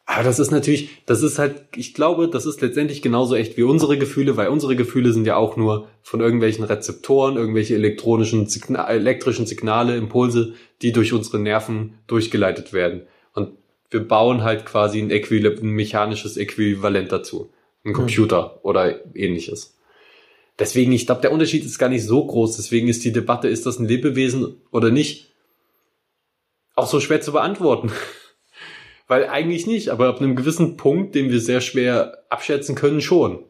[0.06, 3.62] Aber das ist natürlich, das ist halt, ich glaube, das ist letztendlich genauso echt wie
[3.62, 8.86] unsere Gefühle, weil unsere Gefühle sind ja auch nur von irgendwelchen Rezeptoren, irgendwelche elektronischen, Signa
[8.86, 13.06] elektrischen Signale, Impulse, die durch unsere Nerven durchgeleitet werden.
[13.32, 13.52] Und
[13.90, 17.50] wir bauen halt quasi ein, Äquival ein mechanisches Äquivalent dazu.
[17.84, 19.78] Ein Computer oder ähnliches.
[20.58, 22.56] Deswegen, ich glaube, der Unterschied ist gar nicht so groß.
[22.56, 25.32] Deswegen ist die Debatte, ist das ein Lebewesen oder nicht,
[26.74, 27.90] auch so schwer zu beantworten.
[29.06, 33.44] Weil eigentlich nicht, aber ab einem gewissen Punkt, den wir sehr schwer abschätzen können, schon.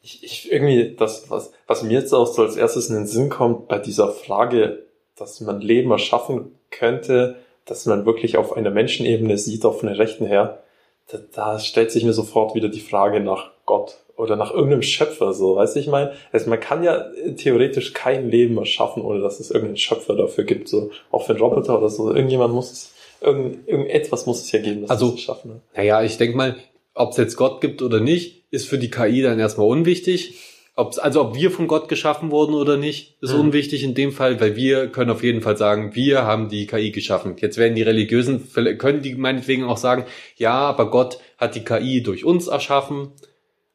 [0.00, 3.28] Ich, ich irgendwie, das, was, was mir jetzt auch so als erstes in den Sinn
[3.28, 4.86] kommt, bei dieser Frage,
[5.16, 7.36] dass man Leben erschaffen könnte,
[7.66, 10.62] dass man wirklich auf einer Menschenebene sieht, auf einer rechten her,
[11.08, 15.32] da, da stellt sich mir sofort wieder die Frage nach Gott oder nach irgendeinem Schöpfer,
[15.32, 19.40] so, weißt du, ich meine, also man kann ja theoretisch kein Leben erschaffen, ohne dass
[19.40, 22.91] es irgendeinen Schöpfer dafür gibt, so, auch für einen Roboter oder so, irgendjemand muss es,
[23.22, 25.50] irgend, irgendetwas muss es ja geben, das Also- es schaffen.
[25.52, 25.60] Ne?
[25.76, 26.56] Naja, ich denke mal,
[26.94, 30.34] ob es jetzt Gott gibt oder nicht, ist für die KI dann erstmal unwichtig.
[30.74, 33.40] Ob's, also ob wir von Gott geschaffen wurden oder nicht, ist Mhm.
[33.40, 36.90] unwichtig in dem Fall, weil wir können auf jeden Fall sagen, wir haben die KI
[36.92, 37.36] geschaffen.
[37.38, 40.06] Jetzt werden die Religiösen, können die meinetwegen auch sagen,
[40.36, 43.08] ja, aber Gott hat die KI durch uns erschaffen.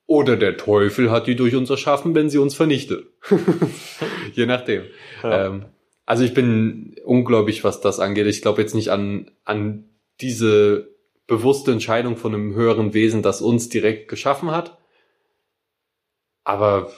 [0.07, 3.05] Oder der Teufel hat die durch uns erschaffen, wenn sie uns vernichtet.
[4.33, 4.83] Je nachdem.
[5.21, 5.47] Ja.
[5.47, 5.65] Ähm,
[6.07, 8.27] also ich bin ungläubig, was das angeht.
[8.27, 9.83] Ich glaube jetzt nicht an, an
[10.21, 10.87] diese
[11.27, 14.77] bewusste Entscheidung von einem höheren Wesen, das uns direkt geschaffen hat.
[16.45, 16.93] Aber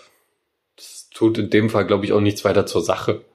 [0.76, 3.26] das tut in dem Fall, glaube ich, auch nichts weiter zur Sache.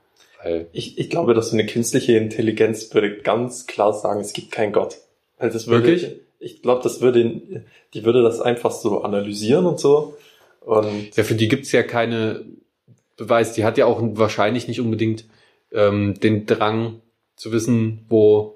[0.72, 4.72] Ich, ich glaube, dass so eine künstliche Intelligenz würde ganz klar sagen, es gibt keinen
[4.72, 4.98] Gott.
[5.38, 6.20] Weil das würde, Wirklich?
[6.38, 10.16] Ich glaube, das würde, die würde das einfach so analysieren und so.
[10.60, 12.44] Und ja, für die gibt's ja keine
[13.16, 13.54] Beweis.
[13.54, 15.24] Die hat ja auch wahrscheinlich nicht unbedingt
[15.74, 17.02] ähm, den Drang
[17.36, 18.54] zu wissen, wo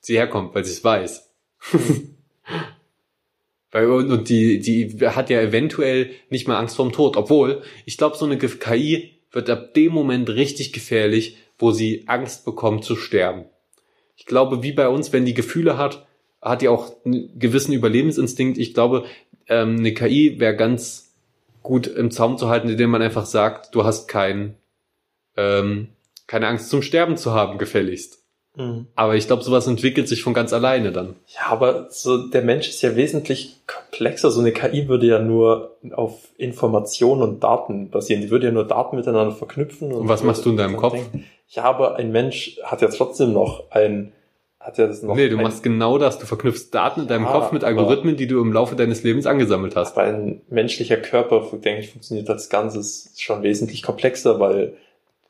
[0.00, 1.30] sie herkommt, weil sie es weiß.
[3.74, 7.16] Weil, und die, die hat ja eventuell nicht mal Angst vorm Tod.
[7.16, 12.44] Obwohl, ich glaube, so eine KI wird ab dem Moment richtig gefährlich, wo sie Angst
[12.44, 13.46] bekommt zu sterben.
[14.16, 16.06] Ich glaube, wie bei uns, wenn die Gefühle hat,
[16.42, 18.58] hat die auch einen gewissen Überlebensinstinkt.
[18.58, 19.04] Ich glaube,
[19.48, 21.14] ähm, eine KI wäre ganz
[21.62, 24.56] gut im Zaum zu halten, indem man einfach sagt, du hast kein,
[25.36, 25.88] ähm,
[26.32, 28.22] keine Angst zum Sterben zu haben, gefälligst.
[28.56, 28.86] Mhm.
[28.94, 31.16] Aber ich glaube, sowas entwickelt sich von ganz alleine dann.
[31.26, 34.30] ja, aber so der Mensch ist ja wesentlich komplexer.
[34.30, 38.22] So eine KI würde ja nur auf Informationen und Daten basieren.
[38.22, 39.92] Die würde ja nur Daten miteinander verknüpfen.
[39.92, 40.94] Und was machst du in deinem und Kopf?
[40.94, 41.26] denken.
[41.48, 44.12] Ja, aber ein Mensch hat ja trotzdem noch ein,
[44.58, 46.18] hat ja das noch Nee, du ein, machst genau das.
[46.18, 49.26] Du verknüpfst Daten in deinem Ja, Kopf mit Algorithmen, die du im Laufe deines Lebens
[49.26, 49.98] angesammelt hast.
[49.98, 54.78] Aber ein menschlicher Körper, denke ich, funktioniert als Ganzes schon wesentlich komplexer, weil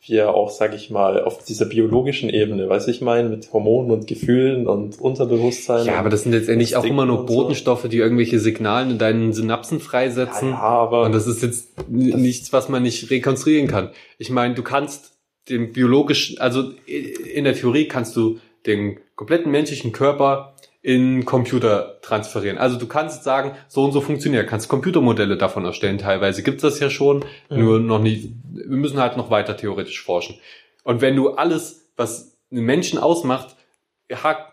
[0.04, 4.06] wir auch, sage ich mal, auf dieser biologischen Ebene, weiß ich meine, mit Hormonen und
[4.08, 5.86] Gefühlen und Unterbewusstsein.
[5.86, 7.34] Ja, aber das sind letztendlich auch immer nur und so.
[7.34, 10.48] Botenstoffe, die irgendwelche Signale in deinen Synapsen freisetzen.
[10.48, 13.90] ja, ja, aber Und das ist jetzt n- nichts, was man nicht rekonstruieren kann.
[14.18, 15.12] Ich meine, du kannst
[15.48, 20.51] den biologischen, also i- in der Theorie kannst du den kompletten menschlichen Körper
[20.82, 22.58] in Computer transferieren.
[22.58, 25.98] Also du kannst sagen, so und so funktioniert, kannst Computermodelle davon erstellen.
[25.98, 27.58] Teilweise gibt's das ja schon, Mhm.
[27.60, 28.30] nur noch nicht.
[28.52, 30.36] Wir müssen halt noch weiter theoretisch forschen.
[30.82, 33.54] Und wenn du alles, was einen Menschen ausmacht,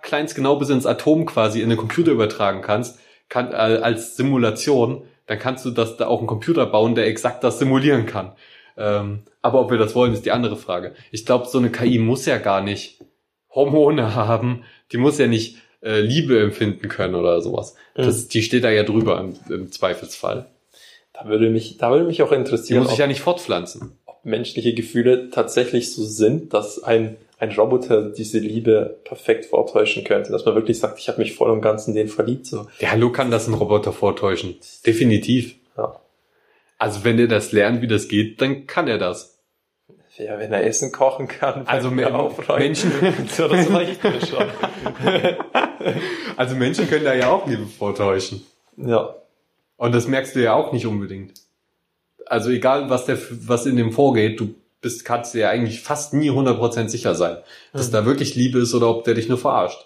[0.03, 5.03] kleinst genau bis ins Atom quasi in den Computer übertragen kannst, kann, äh, als Simulation,
[5.25, 8.33] dann kannst du das da auch einen Computer bauen, der exakt das simulieren kann.
[8.77, 10.93] Ähm, aber ob wir das wollen, ist die andere Frage.
[11.11, 12.99] Ich glaube, so eine KI muss ja gar nicht
[13.53, 17.75] Hormone haben, die muss ja nicht äh, Liebe empfinden können oder sowas.
[17.97, 18.03] Mhm.
[18.03, 20.47] Das, die steht da ja drüber im, im Zweifelsfall.
[21.13, 23.97] da würde mich, da würde mich auch Die interessieren, muss sich ob, ja nicht fortpflanzen.
[24.05, 30.31] ob menschliche Gefühle tatsächlich so sind, dass ein ein Roboter diese Liebe perfekt vortäuschen könnte,
[30.31, 32.45] dass man wirklich sagt, ich habe mich voll und ganz in den verliebt.
[32.45, 32.67] So.
[32.79, 34.55] Ja, hallo kann das ein Roboter vortäuschen.
[34.85, 35.55] Definitiv.
[35.77, 35.99] Ja.
[36.77, 39.38] Also wenn er das lernt, wie das geht, dann kann er das.
[40.19, 42.59] Ja, wenn er Essen kochen kann, Also aufräumen.
[42.61, 42.91] Menschen-
[43.37, 43.39] das
[43.71, 44.45] reicht mir schon.
[46.37, 48.45] Also Menschen können da ja auch Liebe vortäuschen.
[48.77, 49.15] ja.
[49.77, 51.39] Und das merkst du ja auch nicht unbedingt.
[52.25, 53.17] Also egal, was der,
[53.47, 57.37] was in dem vorgeht, du bist, kannst dir ja eigentlich fast nie 100% sicher sein,
[57.71, 57.93] dass Mhm.
[57.93, 59.85] da wirklich Liebe ist oder ob der dich nur verarscht.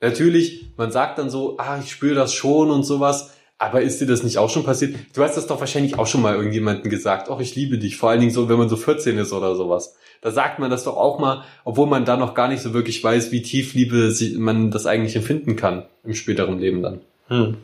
[0.00, 4.06] Natürlich, man sagt dann so, ah, ich spüre das schon und sowas, aber ist dir
[4.06, 4.94] das nicht auch schon passiert?
[5.14, 8.10] Du hast das doch wahrscheinlich auch schon mal irgendjemandem gesagt, oh, ich liebe dich, vor
[8.10, 9.96] allen Dingen so, wenn man so 14 ist oder sowas.
[10.20, 13.02] Da sagt man das doch auch mal, obwohl man da noch gar nicht so wirklich
[13.04, 17.00] weiß, wie tief Liebe man das eigentlich empfinden kann im späteren Leben dann.
[17.28, 17.56] Hm.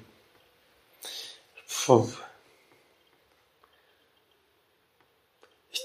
[1.86, 2.06] Puh.
[5.72, 5.80] Ich,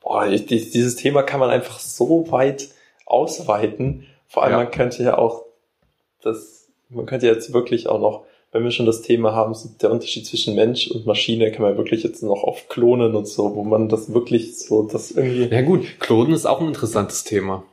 [0.00, 2.68] boah, ich, dies- dieses Thema kann man einfach so weit
[3.04, 4.06] ausweiten.
[4.28, 4.58] Vor allem, Ja.
[4.58, 5.44] man könnte ja auch
[6.22, 10.26] das, man könnte jetzt wirklich auch noch, wenn wir schon das Thema haben, der Unterschied
[10.26, 13.88] zwischen Mensch und Maschine, kann man wirklich jetzt noch auf Klonen und so, wo man
[13.88, 17.64] das wirklich so, das irgendwie, Ja gut, Klonen ist auch ein interessantes Thema.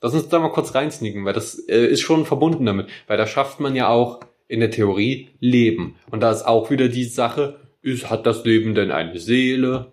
[0.00, 2.88] Lass uns da mal kurz reinsneaken, weil das äh, ist schon verbunden damit.
[3.06, 5.96] Weil da schafft man ja auch in der Theorie Leben.
[6.10, 9.92] Und da ist auch wieder die Sache, ist, hat das Leben denn eine Seele?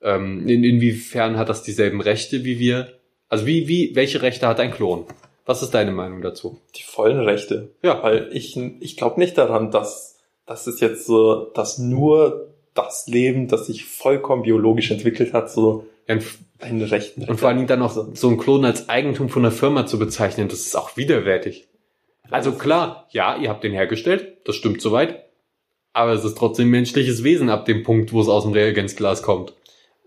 [0.00, 3.00] Ähm, in, inwiefern hat das dieselben Rechte wie wir?
[3.28, 5.06] Also wie, wie, welche Rechte hat ein Klon?
[5.46, 6.60] Was ist deine Meinung dazu?
[6.74, 7.70] die vollen Rechte.
[7.82, 8.02] Ja.
[8.02, 13.48] Weil ich, ich glaube nicht daran, dass, dass es jetzt so, dass nur das Leben,
[13.48, 16.18] das sich vollkommen biologisch entwickelt hat, so Ja,
[16.58, 17.16] ein Recht.
[17.16, 19.86] Und vor allen Dingen dann noch so, so ein Klon als Eigentum von einer Firma
[19.86, 21.68] zu bezeichnen, das ist auch widerwärtig.
[22.30, 25.24] Also klar, ja, ihr habt den hergestellt, das stimmt soweit.
[25.92, 29.54] Aber es ist trotzdem menschliches Wesen ab dem Punkt, wo es aus dem Reagenzglas kommt.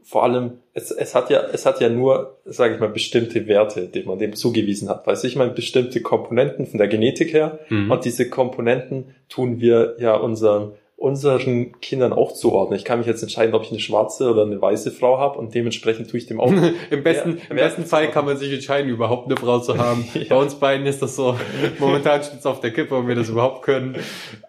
[0.10, 3.88] Vor allem, es, es hat ja, es hat ja nur, sage ich mal, bestimmte Werte,
[3.88, 5.06] die man dem zugewiesen hat.
[5.06, 7.60] Weißt du, ich meine, bestimmte Komponenten von der Genetik her.
[7.70, 7.92] Mhm.
[7.92, 12.80] Und diese Komponenten tun wir ja unseren, unseren Kindern auch zuordnen.
[12.80, 15.54] Ich kann mich jetzt entscheiden, ob ich eine schwarze oder eine weiße Frau habe und
[15.54, 16.52] dementsprechend tue ich dem auch.
[16.90, 20.08] Im besten, Ja, im besten Fall kann man sich entscheiden, überhaupt eine Frau zu haben.
[20.30, 21.38] Bei uns beiden ist das so,
[21.78, 23.94] momentan steht es auf der Kippe, ob wir das überhaupt können.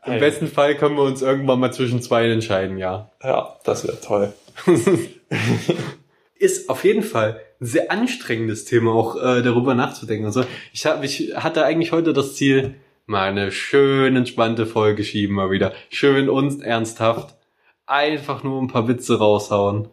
[0.07, 0.19] Im Ei.
[0.21, 3.11] besten Fall können wir uns irgendwann mal zwischen zwei entscheiden, ja.
[3.23, 4.33] ja, das wäre toll.
[6.39, 10.25] ist auf jeden Fall ein sehr anstrengendes Thema, auch äh, darüber nachzudenken.
[10.25, 15.35] Also ich, hab, ich hatte eigentlich heute das Ziel, mal eine schön entspannte Folge schieben
[15.35, 15.73] mal wieder.
[15.91, 17.37] Schön und ernsthaft.
[17.85, 19.89] Einfach nur ein paar Witze raushauen.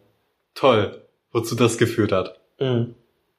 [0.54, 1.02] Toll,
[1.32, 2.40] wozu das geführt hat.
[2.60, 2.94] Mhm.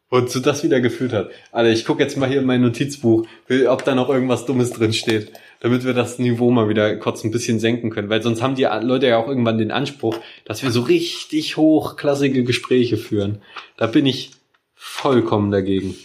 [0.10, 1.30] Wozu das wieder geführt hat.
[1.52, 3.26] Alter, ich gucke jetzt mal hier in mein Notizbuch,
[3.68, 7.32] ob da noch irgendwas Dummes drin steht, damit wir das Niveau mal wieder kurz ein
[7.32, 8.10] bisschen senken können.
[8.10, 12.44] Weil sonst haben die Leute ja auch irgendwann den Anspruch, dass wir so richtig hochklassige
[12.44, 13.42] Gespräche führen.
[13.78, 14.32] Da bin ich
[14.76, 15.96] vollkommen dagegen.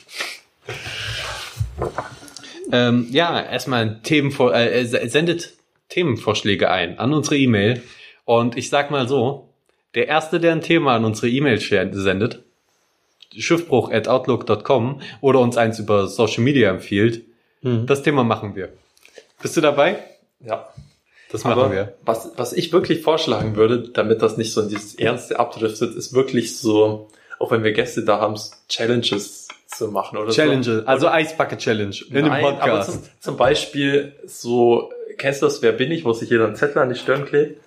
[2.73, 5.53] Ähm, ja, erstmal Themenvor äh, äh, sendet
[5.89, 7.83] Themenvorschläge ein an unsere E-Mail.
[8.25, 9.49] Und ich sag mal so,
[9.95, 12.43] der Erste, der ein Thema an unsere E-Mail sendet,
[13.37, 17.23] schiffbruch at outlook.com oder uns eins über Social Media empfiehlt,
[17.63, 17.87] Mhm.
[17.87, 18.69] das Thema machen wir.
[19.45, 19.99] Bist du dabei?
[20.41, 20.71] Ja.
[21.31, 21.93] Das machen Aber wir.
[22.03, 26.15] Was, was ich wirklich vorschlagen würde, damit das nicht so in dieses Ernste abdriftet, ist
[26.15, 28.41] wirklich so, auch wenn wir Gäste da haben,
[28.71, 30.83] Challenges zu machen oder Challenge, so.
[30.87, 32.93] also Ice Bucket Challenge in dem Nein, aber Podcast.
[32.93, 36.79] zum, zum Beispiel so, kennst du das, wer bin ich, wo sich jeder einen Zettel
[36.81, 37.61] an die Stirn klebt?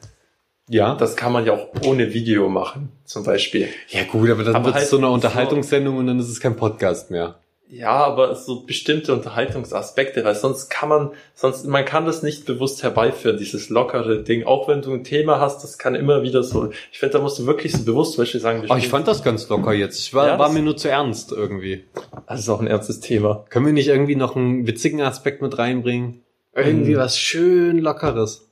[0.69, 0.95] ja.
[0.95, 3.69] Das kann man ja auch ohne Video machen, zum Beispiel.
[3.89, 6.39] ja gut, aber dann Aber wird es halt so eine Unterhaltungssendung und dann ist es
[6.39, 7.35] kein Podcast mehr.
[7.69, 12.81] Ja, aber so bestimmte Unterhaltungsaspekte, weil sonst kann man, sonst, man kann das nicht bewusst
[12.81, 14.45] herbeiführen, dieses lockere Ding.
[14.45, 17.39] Auch wenn du ein Thema hast, das kann immer wieder so, ich finde, da musst
[17.39, 19.99] du wirklich so bewusst zum Beispiel sagen, wir Oh, ich fand das ganz locker jetzt.
[19.99, 21.83] Ich war, Ja, war mir nur zu ernst irgendwie.
[22.27, 23.45] das ist auch ein ernstes Thema.
[23.49, 26.23] Können wir nicht irgendwie noch einen witzigen Aspekt mit reinbringen?
[26.55, 26.99] Irgendwie Mhm.
[26.99, 28.47] was schön lockeres.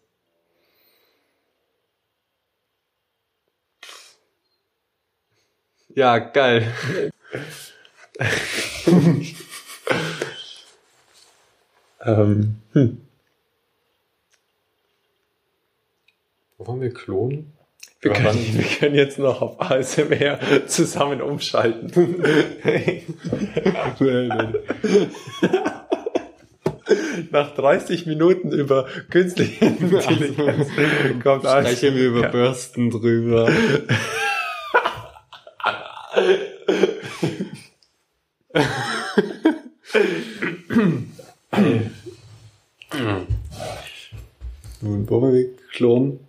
[5.95, 6.71] Ja, geil.
[12.05, 13.01] Ähm, hm.
[16.57, 17.55] Wo waren wir klonen?
[18.01, 21.91] wir, können, wir können jetzt noch auf ASMR zusammen umschalten.
[27.31, 30.67] Nach 30 Minuten über künstliche Intelligenz
[31.23, 32.27] kommt Streichen wir über.
[32.27, 33.49] Bürsten drüber.
[44.81, 46.19] Nun wollen wir klonen?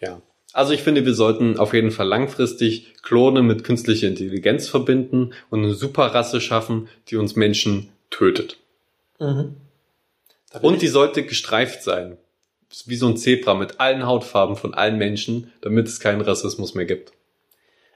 [0.00, 0.20] Ja.
[0.52, 5.62] Also ich finde, wir sollten auf jeden Fall langfristig Klone mit künstlicher Intelligenz verbinden und
[5.62, 8.56] eine Superrasse schaffen, die uns Menschen tötet.
[9.20, 9.56] Mhm.
[10.60, 12.16] Und die sollte gestreift sein.
[12.86, 16.86] Wie so ein Zebra mit allen Hautfarben von allen Menschen, damit es keinen Rassismus mehr
[16.86, 17.12] gibt.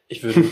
[0.08, 0.44] Ich würde,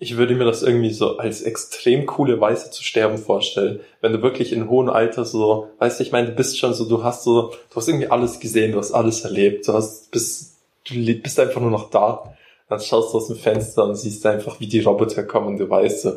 [0.00, 3.80] ich würde mir das irgendwie so als extrem coole Weise zu sterben vorstellen.
[4.00, 6.88] Wenn du wirklich in hohem Alter so, weißt du, ich meine, du bist schon so,
[6.88, 10.56] du hast so, du hast irgendwie alles gesehen, du hast alles erlebt, du hast, bist,
[10.84, 12.34] du bist einfach nur noch da.
[12.68, 15.68] Dann schaust du aus dem Fenster und siehst einfach, wie die Roboter kommen und du
[15.68, 16.12] weißt so,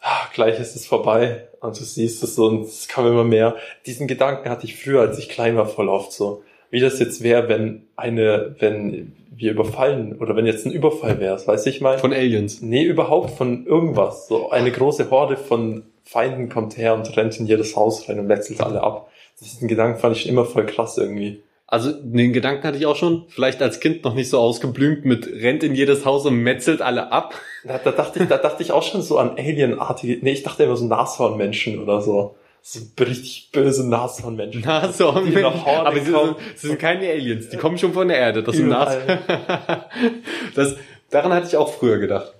[0.00, 1.48] ah, gleich ist es vorbei.
[1.60, 3.56] Und du siehst es so und es kam immer mehr.
[3.86, 6.42] Diesen Gedanken hatte ich früher, als ich klein war, voll oft so.
[6.72, 11.38] Wie das jetzt wäre, wenn eine, wenn wir überfallen oder wenn jetzt ein Überfall wäre,
[11.46, 11.98] weißt du, ich meine?
[11.98, 12.62] Von Aliens.
[12.62, 14.26] Nee, überhaupt von irgendwas.
[14.26, 18.26] So eine große Horde von Feinden kommt her und rennt in jedes Haus rein und
[18.26, 19.10] metzelt alle ab.
[19.42, 21.42] Diesen Gedanken fand ich immer voll krass irgendwie.
[21.66, 25.26] Also den Gedanken hatte ich auch schon, vielleicht als Kind noch nicht so ausgeblümt mit
[25.26, 27.34] rennt in jedes Haus und metzelt alle ab.
[27.64, 30.64] Da, da dachte ich, da dachte ich auch schon so an Alienartige, nee, ich dachte
[30.64, 32.34] immer so Nashornmenschen oder so.
[32.64, 34.60] So richtig böse Nashornmenschen.
[34.62, 35.26] Nashorn.
[35.26, 38.18] Die nach Horde Aber sie sind, sie sind keine Aliens, die kommen schon von der
[38.18, 38.42] Erde.
[38.44, 38.96] Das sind Nas
[40.54, 40.76] das,
[41.10, 42.32] daran hatte ich auch früher gedacht.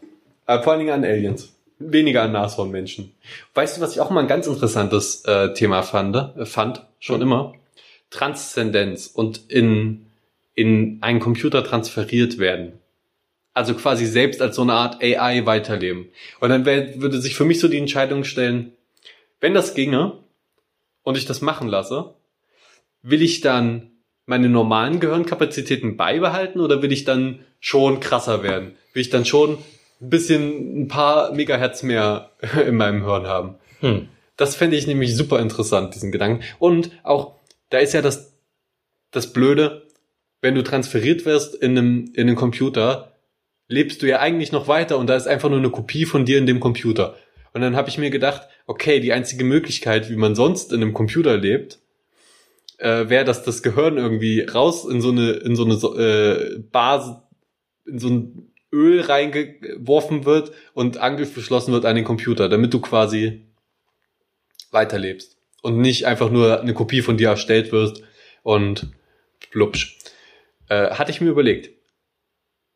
[0.47, 1.53] Aber vor allen Dingen an Aliens.
[1.79, 3.13] Weniger an Nashornmenschen.
[3.55, 7.17] Weißt du, was ich auch mal ein ganz interessantes äh, Thema fand, äh, fand, schon
[7.17, 7.23] Mhm.
[7.23, 7.55] immer?
[8.11, 10.07] Transzendenz und in,
[10.55, 12.75] in einen Computer transferiert werden.
[13.55, 16.09] Also quasi selbst als so eine Art AI weiterleben.
[16.41, 18.73] Und dann wär, würde sich für mich so die Entscheidung stellen,
[19.43, 20.21] wenn das ginge
[21.03, 22.15] und ich das machen lasse,
[23.03, 23.91] will ich dann
[24.25, 28.77] meine normalen Gehirnkapazitäten beibehalten oder will ich dann schon krasser werden?
[28.95, 29.59] Will ich dann schon
[30.01, 32.31] ein bisschen ein paar Megahertz mehr
[32.67, 33.57] in meinem Hirn haben?
[33.81, 34.09] Hm.
[34.37, 36.45] Das fände ich nämlich super interessant, diesen Gedanken.
[36.61, 37.35] Und auch,
[37.69, 38.35] da ist ja das,
[39.11, 39.89] das Blöde,
[40.41, 43.13] wenn du transferiert wirst in einem, in einem Computer,
[43.67, 46.39] lebst du ja eigentlich noch weiter und da ist einfach nur eine Kopie von dir
[46.39, 47.17] in dem Computer.
[47.53, 50.95] Und dann habe ich mir gedacht, okay, die einzige Möglichkeit, wie man sonst in einem
[50.95, 51.79] Computer lebt,
[52.79, 57.17] äh, wäre, dass das Gehirn irgendwie raus in so eine, in so eine äh, Basis,
[57.87, 63.43] in so ein Öl reingeworfen wird und angeschlossen wird an den Computer, damit du quasi
[64.71, 68.03] weiterlebst und nicht einfach nur eine Kopie von dir erstellt wirst
[68.43, 68.91] und
[69.51, 69.99] blubsch.
[70.69, 71.71] Äh, hatte ich mir überlegt.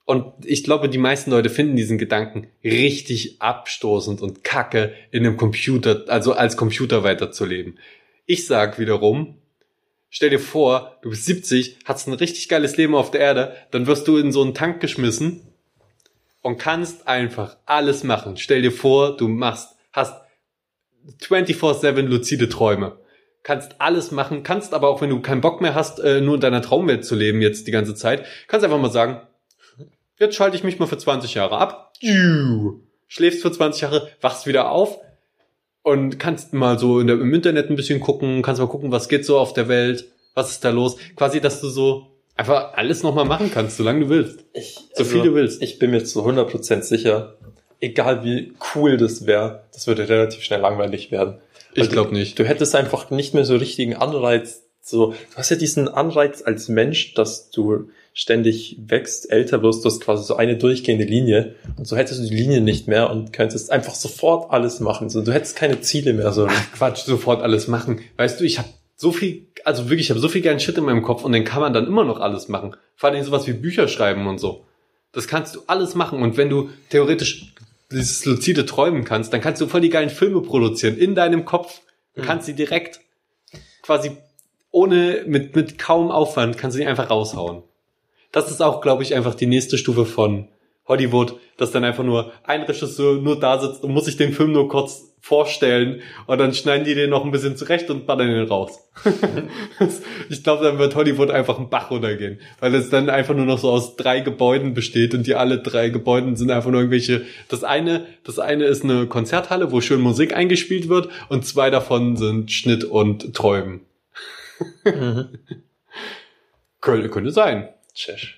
[0.06, 5.36] Und ich glaube, die meisten Leute finden diesen Gedanken richtig abstoßend und kacke, in einem
[5.36, 7.78] Computer, also als Computer weiterzuleben.
[8.24, 9.38] Ich sag wiederum,
[10.08, 13.88] stell dir vor, du bist 70, hast ein richtig geiles Leben auf der Erde, dann
[13.88, 15.42] wirst du in so einen Tank geschmissen
[16.40, 18.36] und kannst einfach alles machen.
[18.36, 20.14] Stell dir vor, du machst, hast
[21.20, 22.96] 24-7 luzide Träume.
[23.42, 26.40] Kannst alles machen, kannst aber auch, wenn du keinen Bock mehr hast, äh, nur in
[26.40, 29.20] deiner Traumwelt zu leben jetzt die ganze Zeit, kannst einfach mal sagen,
[30.18, 31.92] jetzt schalte ich mich mal für 20 Jahre ab.
[33.08, 34.98] Schläfst für 20 Jahre, wachst wieder auf
[35.82, 39.08] und kannst mal so in der, im Internet ein bisschen gucken, kannst mal gucken, was
[39.08, 40.96] geht so auf der Welt, was ist da los.
[41.14, 44.44] Quasi, dass du so einfach alles nochmal machen kannst, solange du willst.
[44.52, 45.62] Ich, So viel du willst.
[45.62, 47.36] Ich bin mir zu 100% sicher,
[47.80, 51.38] egal wie cool das wäre, das würde relativ schnell langweilig werden.
[51.72, 52.38] Ich Weil glaub du- nicht.
[52.38, 54.62] Du hättest einfach nicht mehr so richtigen Anreiz.
[54.82, 59.90] So, du hast ja diesen Anreiz als Mensch, dass du ständig wächst, älter wirst, du
[59.90, 63.34] hast quasi so eine durchgehende Linie und so hättest du die Linie nicht mehr und
[63.34, 65.10] könntest einfach sofort alles machen.
[65.10, 66.32] So, du hättest keine Ziele mehr.
[66.32, 66.46] So.
[66.48, 68.00] Ach Quatsch, sofort alles machen.
[68.16, 70.84] Weißt du, ich habe so viel, also wirklich, ich habe so viel geilen Shit in
[70.84, 72.74] meinem Kopf und dann kann man dann immer noch alles machen.
[72.96, 74.64] Vor allem sowas wie Bücher schreiben und so.
[75.12, 77.52] Das kannst du alles machen und wenn du theoretisch
[77.92, 81.82] dieses luzide Träumen kannst, dann kannst du voll die geilen Filme produzieren in deinem Kopf.
[82.14, 83.00] Du kannst sie direkt
[83.82, 84.12] quasi
[84.70, 87.62] ohne, mit, mit kaum Aufwand, kannst du die einfach raushauen.
[88.36, 90.48] Das ist auch, glaube ich, einfach die nächste Stufe von
[90.86, 94.52] Hollywood, dass dann einfach nur ein Regisseur nur da sitzt und muss sich den Film
[94.52, 98.46] nur kurz vorstellen und dann schneiden die den noch ein bisschen zurecht und ballern den
[98.46, 98.90] raus.
[100.28, 103.58] ich glaube, dann wird Hollywood einfach einen Bach runtergehen, weil es dann einfach nur noch
[103.58, 107.64] so aus drei Gebäuden besteht und die alle drei Gebäuden sind einfach nur irgendwelche, das
[107.64, 112.52] eine, das eine ist eine Konzerthalle, wo schön Musik eingespielt wird und zwei davon sind
[112.52, 113.80] Schnitt und Träumen.
[114.84, 115.38] Mhm.
[116.82, 117.70] Könnte, könnte sein.
[117.96, 118.28] Tschüss.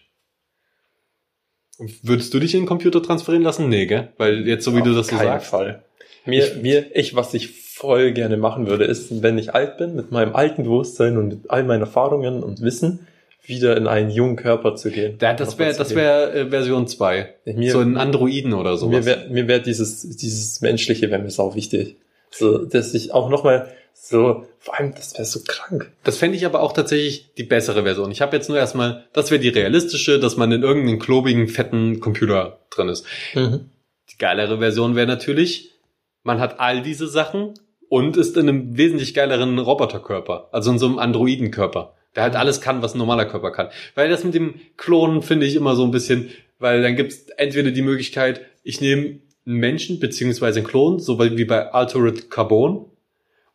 [2.02, 3.68] Würdest du dich in den Computer transferieren lassen?
[3.68, 4.08] Nee, gell?
[4.16, 5.48] Weil jetzt, so wie du das so Auf sagst.
[5.50, 5.84] Fall.
[6.24, 10.10] Mir, mir, ich, was ich voll gerne machen würde, ist, wenn ich alt bin, mit
[10.10, 13.06] meinem alten Bewusstsein und mit all meinen Erfahrungen und Wissen,
[13.44, 15.18] wieder in einen jungen Körper zu gehen.
[15.20, 17.34] Ja, das wäre das wär, äh, Version 2.
[17.46, 19.04] Mir- so ein Androiden oder sowas.
[19.04, 21.96] Mir wäre mir wär dieses, dieses Menschliche wäre mir sau wichtig.
[22.30, 25.90] So, dass ich auch nochmal so, vor allem, das wäre so krank.
[26.04, 28.10] Das fände ich aber auch tatsächlich die bessere Version.
[28.10, 32.00] Ich habe jetzt nur erstmal, das wäre die realistische, dass man in irgendeinem klobigen, fetten
[32.00, 33.04] Computer drin ist.
[34.10, 35.72] Die geilere Version wäre natürlich,
[36.22, 37.54] man hat all diese Sachen
[37.88, 42.60] und ist in einem wesentlich geileren Roboterkörper, also in so einem Androidenkörper, der halt alles
[42.60, 43.68] kann, was ein normaler Körper kann.
[43.94, 47.70] Weil das mit dem Klonen finde ich immer so ein bisschen, Weil dann gibt's entweder
[47.70, 52.86] die Möglichkeit, ich nehme einen Menschen beziehungsweise einen Klon, so wie bei Altered Carbon,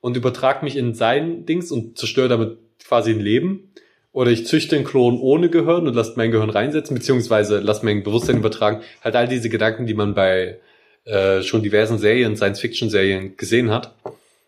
[0.04, 3.72] und übertrage mich in sein Dings und zerstöre damit quasi ein Leben.
[4.12, 8.04] Oder ich züchte einen Klon ohne Gehirn und lasse mein Gehirn reinsetzen, beziehungsweise lasse mein
[8.04, 8.82] Bewusstsein übertragen.
[9.02, 10.60] Halt all diese Gedanken, die man bei
[11.06, 13.96] äh, schon diversen Serien, Science-Fiction-Serien gesehen hat.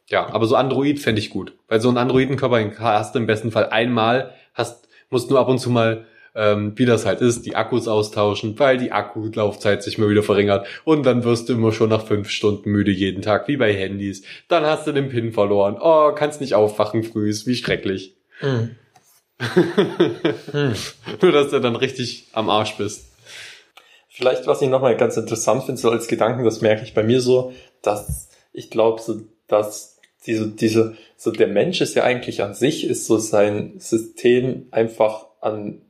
[0.09, 1.53] Ja, aber so Android fände ich gut.
[1.69, 5.59] Weil so einen Androidenkörper hast du im besten Fall einmal, hast, musst nur ab und
[5.59, 10.09] zu mal, ähm, wie das halt ist, die Akkus austauschen, weil die Akkulaufzeit sich mal
[10.09, 10.67] wieder verringert.
[10.83, 14.23] Und dann wirst du immer schon nach fünf Stunden müde jeden Tag, wie bei Handys.
[14.47, 15.77] Dann hast du den PIN verloren.
[15.79, 18.15] Oh, kannst nicht aufwachen früh, ist wie schrecklich.
[19.41, 20.73] Hm.
[21.21, 23.11] Nur, dass du dann richtig am Arsch bist.
[24.07, 27.19] Vielleicht, was ich nochmal ganz interessant finde, so als Gedanken, das merke ich bei mir
[27.19, 32.53] so, dass ich glaube, so, dass diese, diese, so der Mensch ist ja eigentlich an
[32.53, 35.81] sich, ist so sein System einfach an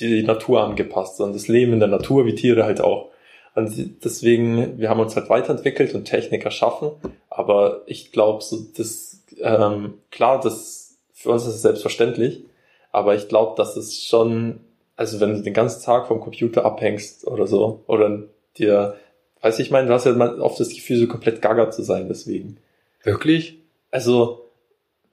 [0.00, 3.10] die Natur angepasst, an das Leben in der Natur, wie Tiere halt auch.
[3.54, 6.90] Und deswegen, wir haben uns halt weiterentwickelt und Technik erschaffen,
[7.30, 12.44] aber ich glaube, so das, ähm, klar, das für uns ist es selbstverständlich,
[12.90, 14.60] aber ich glaube, dass es schon,
[14.96, 18.24] also wenn du den ganzen Tag vom Computer abhängst oder so, oder
[18.58, 18.96] dir,
[19.40, 22.58] weiß ich meine, du hast ja oft das Gefühl, so komplett gaga zu sein, deswegen.
[23.04, 23.58] Wirklich?
[23.90, 24.43] Also,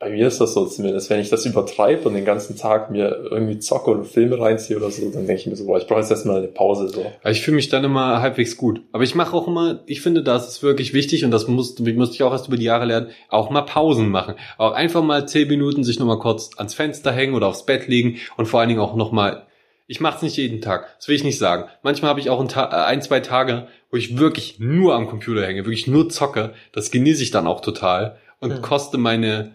[0.01, 3.27] bei mir ist das so zumindest, wenn ich das übertreibe und den ganzen Tag mir
[3.29, 5.99] irgendwie zocke oder Filme reinziehe oder so, dann denke ich mir so, boah, ich brauche
[5.99, 6.89] jetzt erstmal eine Pause.
[6.89, 7.05] So.
[7.29, 8.81] Ich fühle mich dann immer halbwegs gut.
[8.93, 12.15] Aber ich mache auch immer, ich finde, das ist wirklich wichtig und das musste, musste
[12.15, 14.33] ich auch erst über die Jahre lernen, auch mal Pausen machen.
[14.57, 18.17] Auch einfach mal zehn Minuten sich nochmal kurz ans Fenster hängen oder aufs Bett legen
[18.37, 19.45] und vor allen Dingen auch nochmal,
[19.85, 21.65] ich mache es nicht jeden Tag, das will ich nicht sagen.
[21.83, 25.45] Manchmal habe ich auch ein, äh, ein, zwei Tage, wo ich wirklich nur am Computer
[25.45, 26.55] hänge, wirklich nur zocke.
[26.71, 28.61] Das genieße ich dann auch total und Hm.
[28.63, 29.51] koste meine,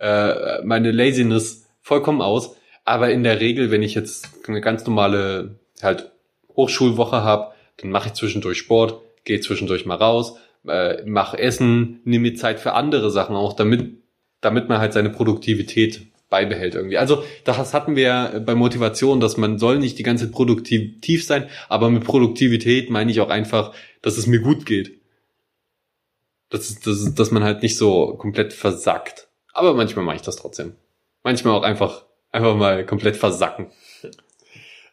[0.00, 2.56] äh, meine Laziness vollkommen aus.
[2.84, 6.10] Aber in der Regel, wenn ich jetzt eine ganz normale halt
[6.56, 10.36] Hochschulwoche habe, dann mache ich zwischendurch Sport, gehe zwischendurch mal raus,
[10.66, 13.98] äh, mache Essen, nehme mir Zeit für andere Sachen auch, damit,
[14.40, 16.98] damit man halt seine Produktivität beibehält irgendwie.
[16.98, 21.24] Also das hatten wir ja bei Motivation, dass man soll nicht die ganze Zeit produktiv
[21.24, 25.00] sein, aber mit Produktivität meine ich auch einfach, dass es mir gut geht.
[26.48, 29.28] Das ist, das ist, dass man halt nicht so komplett versackt.
[29.52, 30.76] Aber manchmal mache ich das trotzdem.
[31.22, 33.70] Manchmal auch einfach, einfach mal komplett versacken.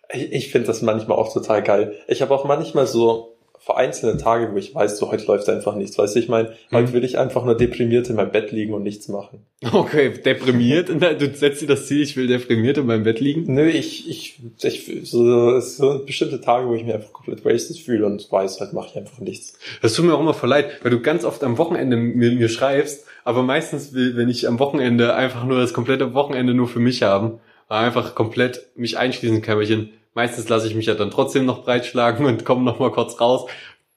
[0.09, 1.97] Ich, ich finde das manchmal auch total geil.
[2.07, 3.36] Ich habe auch manchmal so
[3.67, 5.97] vereinzelte Tage, wo ich weiß, so heute läuft einfach nichts.
[5.97, 8.81] Weißt du, ich meine, heute will ich einfach nur deprimiert in meinem Bett liegen und
[8.81, 9.45] nichts machen.
[9.73, 10.87] Okay, deprimiert.
[10.87, 13.53] Du setzt dir das Ziel, ich will deprimiert in meinem Bett liegen.
[13.53, 17.43] Nö, ich, ich, ich so, es sind so bestimmte Tage, wo ich mich einfach komplett
[17.43, 19.59] wasted fühle und weiß, halt mache ich einfach nichts.
[19.81, 22.47] Das tut mir auch immer voll leid, weil du ganz oft am Wochenende mir, mir
[22.47, 26.79] schreibst, aber meistens will, wenn ich am Wochenende einfach nur das komplette Wochenende nur für
[26.79, 29.89] mich haben, einfach komplett mich einschließen, Kämmerchen.
[30.17, 33.47] Meistens lasse ich mich ja dann trotzdem noch breitschlagen und komme noch mal kurz raus,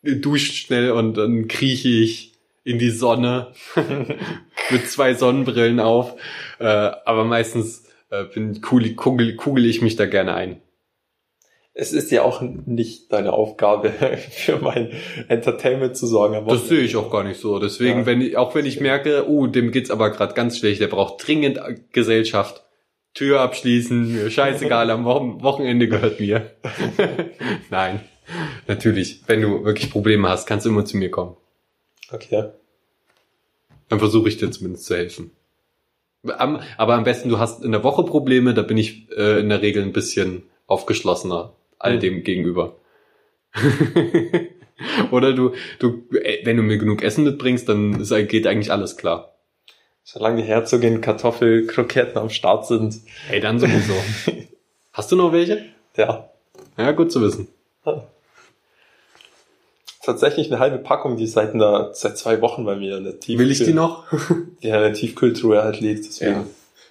[0.03, 3.55] dusche schnell und dann krieche ich in die Sonne
[4.71, 6.17] mit zwei Sonnenbrillen auf.
[6.59, 10.61] Äh, aber meistens äh, bin, kugel, kugel, kugel ich mich da gerne ein.
[11.73, 13.89] Es ist ja auch nicht deine Aufgabe,
[14.31, 14.91] für mein
[15.29, 16.47] Entertainment zu sorgen.
[16.47, 17.59] Das sehe ich auch gar nicht so.
[17.59, 18.05] Deswegen, Ja.
[18.07, 21.27] wenn ich, auch wenn ich merke, oh, dem geht's aber gerade ganz schlecht, der braucht
[21.27, 21.59] dringend
[21.93, 22.63] Gesellschaft.
[23.15, 26.51] Tür abschließen, mir scheißegal, am Wo- Wochenende gehört mir.
[27.71, 28.01] Nein,
[28.69, 29.23] natürlich.
[29.27, 31.37] Wenn du wirklich Probleme hast, kannst du immer zu mir kommen.
[32.13, 32.51] Okay.
[33.89, 35.33] Dann versuche ich dir zumindest zu helfen.
[36.25, 39.49] Am, aber am besten, du hast in der Woche Probleme, da bin ich äh, in
[39.49, 42.01] der Regel ein bisschen aufgeschlossener all Mhm.
[42.01, 42.77] dem gegenüber.
[45.11, 48.97] Oder du, du, äh, wenn du mir genug Essen mitbringst, dann ist, geht eigentlich alles
[48.97, 49.30] klar.
[50.13, 53.01] Solange die Herzogin Kartoffelkroketten am Start sind,
[53.31, 53.95] Ey, dann sowieso.
[54.93, 55.67] Hast du noch welche?
[55.97, 56.29] ja.
[56.77, 57.47] Ja, gut zu wissen.
[60.03, 63.45] Tatsächlich eine halbe Packung, die seit einer, seit zwei Wochen bei mir in der Tiefkühl,
[63.45, 64.05] Will ich die noch?
[64.63, 66.33] Die in der Tiefkühltruhe halt liegt, deswegen.
[66.33, 66.47] Ja.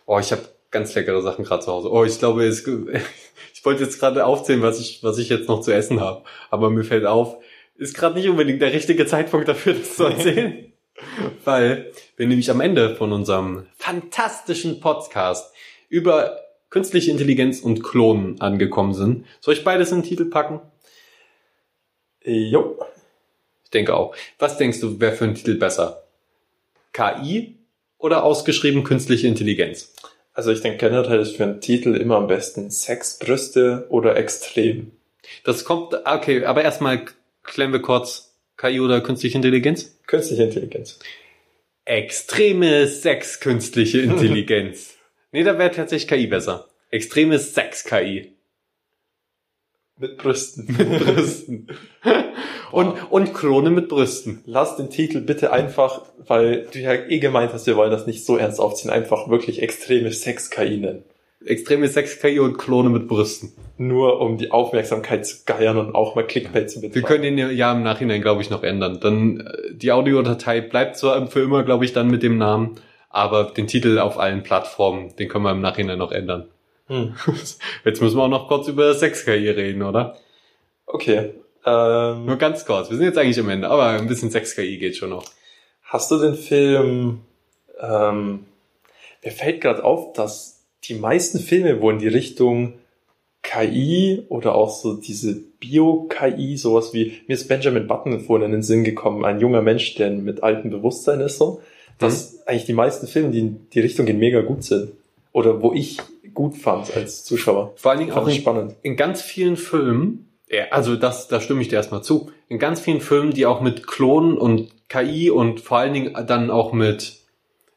[0.06, 1.92] Oh, ich habe ganz leckere Sachen gerade zu Hause.
[1.92, 2.66] Oh, ich glaube, es,
[3.54, 6.24] ich wollte jetzt gerade aufzählen, was ich, was ich jetzt noch zu essen habe.
[6.52, 7.36] Aber mir fällt auf,
[7.76, 10.72] ist gerade nicht unbedingt der richtige Zeitpunkt dafür, das zu erzählen.
[11.44, 15.54] Weil wir nämlich am Ende von unserem fantastischen Podcast
[15.88, 16.38] über
[16.70, 19.26] künstliche Intelligenz und Klonen angekommen sind.
[19.40, 20.60] Soll ich beides in den Titel packen?
[22.26, 22.78] Jo.
[23.64, 24.14] Ich denke auch.
[24.38, 26.04] Was denkst du, wäre für einen Titel besser?
[26.92, 27.56] KI
[27.98, 29.94] oder ausgeschrieben künstliche Intelligenz?
[30.34, 34.92] Also ich denke generell ist für einen Titel immer am besten Sex, Brüste oder Extrem.
[35.46, 37.06] Das kommt, okay, aber erstmal
[37.44, 39.98] klären wir kurz KI oder künstliche Intelligenz?
[40.06, 41.00] Künstliche Intelligenz.
[41.90, 44.94] Extreme Sex künstliche Intelligenz.
[45.32, 46.68] nee, da wäre tatsächlich KI besser.
[46.92, 48.36] Extreme Sex KI.
[49.98, 50.66] Mit Brüsten.
[50.78, 51.68] mit Brüsten.
[52.72, 54.44] und, und Klone mit Brüsten.
[54.46, 58.24] Lass den Titel bitte einfach, weil du ja eh gemeint hast, wir wollen das nicht
[58.24, 61.04] so ernst aufziehen, einfach wirklich extreme Sex-KI nennen.
[61.46, 63.54] Extreme Sex-KI und Klone mit Brüsten.
[63.78, 67.06] Nur um die Aufmerksamkeit zu geiern und auch mal Clickbait zu Wir betreiben.
[67.06, 69.00] können den ja im Nachhinein, glaube ich, noch ändern.
[69.00, 72.76] Dann äh, die Audiodatei bleibt zwar für immer, glaube ich, dann mit dem Namen,
[73.10, 76.50] aber den Titel auf allen Plattformen, den können wir im Nachhinein noch ändern.
[76.88, 77.16] Hm.
[77.86, 80.18] Jetzt müssen wir auch noch kurz über Sex-KI reden, oder?
[80.86, 81.36] Okay.
[81.66, 82.90] Ähm, Nur ganz kurz.
[82.90, 85.26] Wir sind jetzt eigentlich am Ende, aber ein bisschen Sex-KI geht schon noch.
[85.84, 87.22] Hast du den Film,
[87.80, 88.46] ähm,
[89.24, 92.74] mir fällt gerade auf, dass die meisten Filme, wo in die Richtung
[93.42, 98.64] KI oder auch so diese Bio-KI, sowas wie, mir ist Benjamin Button vorhin in den
[98.64, 101.62] Sinn gekommen, ein junger Mensch, der mit altem Bewusstsein ist, so,
[101.98, 104.92] dass eigentlich die meisten Filme, die in die Richtung gehen, mega gut sind.
[105.32, 106.00] Oder wo ich
[106.34, 107.74] gut fand als Zuschauer.
[107.76, 108.76] Vor allen Dingen auch Fand ich in, spannend.
[108.82, 112.80] in ganz vielen Filmen, ja, also das, da stimme ich dir erstmal zu, in ganz
[112.80, 117.20] vielen Filmen, die auch mit Klonen und KI und vor allen Dingen dann auch mit,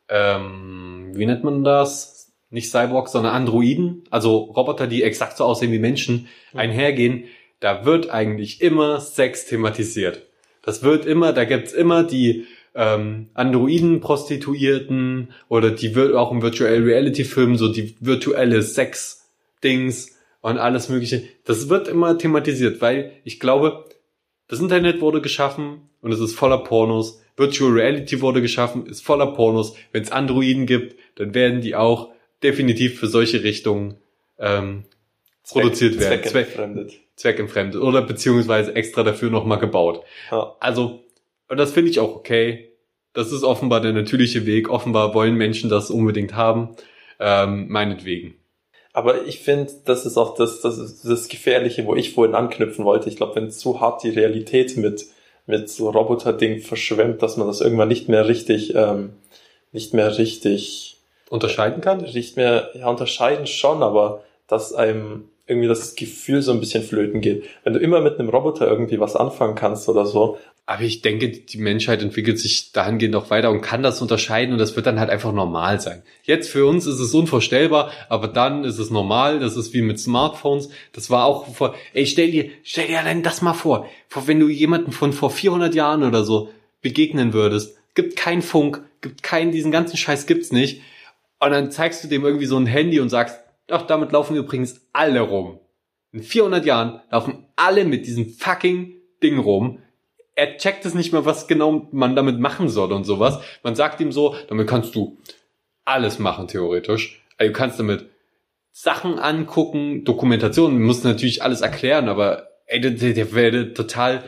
[0.09, 2.22] ähm, wie nennt man das?
[2.53, 7.25] Nicht Cyborgs, sondern Androiden, also Roboter, die exakt so aussehen wie Menschen, einhergehen,
[7.61, 10.27] da wird eigentlich immer Sex thematisiert.
[10.63, 16.75] Das wird immer, da gibt's immer die ähm, Androiden-Prostituierten oder die wird auch im Virtual
[16.75, 21.23] Reality Film so die virtuelle Sex-Dings und alles mögliche.
[21.45, 23.87] Das wird immer thematisiert, weil ich glaube,
[24.49, 27.23] das Internet wurde geschaffen und es ist voller Pornos.
[27.37, 29.75] Virtual Reality wurde geschaffen, ist voller Pornos.
[29.93, 32.11] Wenn es Androiden gibt, dann werden die auch
[32.43, 33.97] definitiv für solche Richtungen
[34.39, 34.85] ähm,
[35.49, 36.21] produziert werden.
[36.21, 36.93] Zweck, Zweckentfremdet.
[37.17, 40.05] zweckentfremdet oder beziehungsweise extra dafür nochmal gebaut.
[40.31, 40.57] Ja.
[40.61, 41.05] Also,
[41.49, 42.73] und das finde ich auch okay.
[43.13, 44.71] Das ist offenbar der natürliche Weg.
[44.71, 46.77] Offenbar wollen Menschen das unbedingt haben.
[47.21, 48.35] Ähm, meinetwegen.
[48.93, 52.85] Aber ich finde, das ist auch das, das, ist das Gefährliche, wo ich vorhin anknüpfen
[52.85, 53.09] wollte.
[53.09, 55.07] Ich glaube, wenn zu hart die Realität mit,
[55.47, 59.15] mit so Roboter-Ding verschwemmt, dass man das irgendwann nicht mehr richtig, ähm,
[59.73, 60.92] nicht mehr richtig,
[61.33, 62.03] Unterscheiden kann?
[62.03, 67.23] nicht mehr, ja, unterscheiden schon, aber dass einem irgendwie das Gefühl so ein bisschen flöten
[67.23, 67.45] geht.
[67.65, 71.29] Wenn du immer mit einem Roboter irgendwie was anfangen kannst oder so, Aber ich denke,
[71.29, 75.01] die Menschheit entwickelt sich dahingehend auch weiter und kann das unterscheiden und das wird dann
[75.01, 76.03] halt einfach normal sein.
[76.23, 79.41] Jetzt für uns ist es unvorstellbar, aber dann ist es normal.
[79.41, 80.69] Das ist wie mit Smartphones.
[80.93, 83.89] Das war auch vor, ey, stell dir, stell dir allein das mal vor.
[84.27, 89.23] Wenn du jemanden von vor 400 Jahren oder so begegnen würdest, gibt kein Funk, gibt
[89.23, 90.83] keinen, diesen ganzen Scheiß gibt's nicht.
[91.43, 94.87] Und dann zeigst du dem irgendwie so ein Handy und sagst, doch, damit laufen übrigens
[94.93, 95.59] alle rum.
[96.13, 98.93] In 400 Jahren laufen alle mit diesem fucking
[99.25, 99.81] Ding rum.
[100.37, 103.41] Er checkt es nicht mehr, was genau man damit machen soll und sowas.
[103.65, 105.19] Man sagt ihm so, damit kannst du
[105.85, 107.25] alles machen, theoretisch.
[107.39, 108.09] Also du kannst damit
[108.71, 114.23] Sachen angucken, Dokumentationen, du musst natürlich alles erklären, aber ey, der, der, der werde total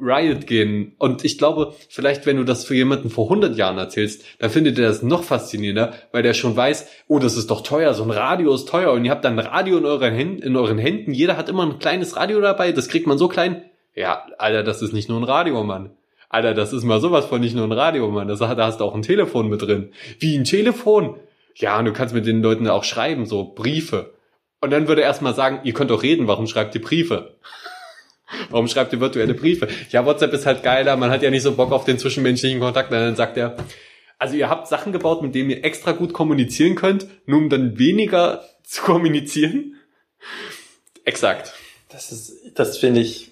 [0.00, 0.94] Riot gehen.
[0.98, 4.78] Und ich glaube, vielleicht wenn du das für jemanden vor 100 Jahren erzählst, dann findet
[4.78, 8.10] er das noch faszinierender, weil der schon weiß, oh, das ist doch teuer, so ein
[8.10, 11.12] Radio ist teuer und ihr habt dann ein Radio in euren, Händen, in euren Händen,
[11.12, 13.62] jeder hat immer ein kleines Radio dabei, das kriegt man so klein.
[13.94, 15.90] Ja, Alter, das ist nicht nur ein Radio, Mann.
[16.28, 18.28] Alter, das ist mal sowas von nicht nur ein Radio, Mann.
[18.28, 19.92] Das, da hast du auch ein Telefon mit drin.
[20.18, 21.16] Wie ein Telefon?
[21.54, 24.14] Ja, und du kannst mit den Leuten auch schreiben, so Briefe.
[24.60, 27.34] Und dann würde er erstmal sagen, ihr könnt doch reden, warum schreibt ihr Briefe?
[28.50, 29.68] Warum schreibt ihr virtuelle Briefe?
[29.90, 32.90] Ja, WhatsApp ist halt geiler, man hat ja nicht so Bock auf den zwischenmenschlichen Kontakt.
[32.92, 33.56] Und dann sagt er,
[34.18, 37.78] also ihr habt Sachen gebaut, mit denen ihr extra gut kommunizieren könnt, nur um dann
[37.78, 39.76] weniger zu kommunizieren?
[41.04, 41.54] Exakt.
[41.88, 43.30] Das ist, das finde ich,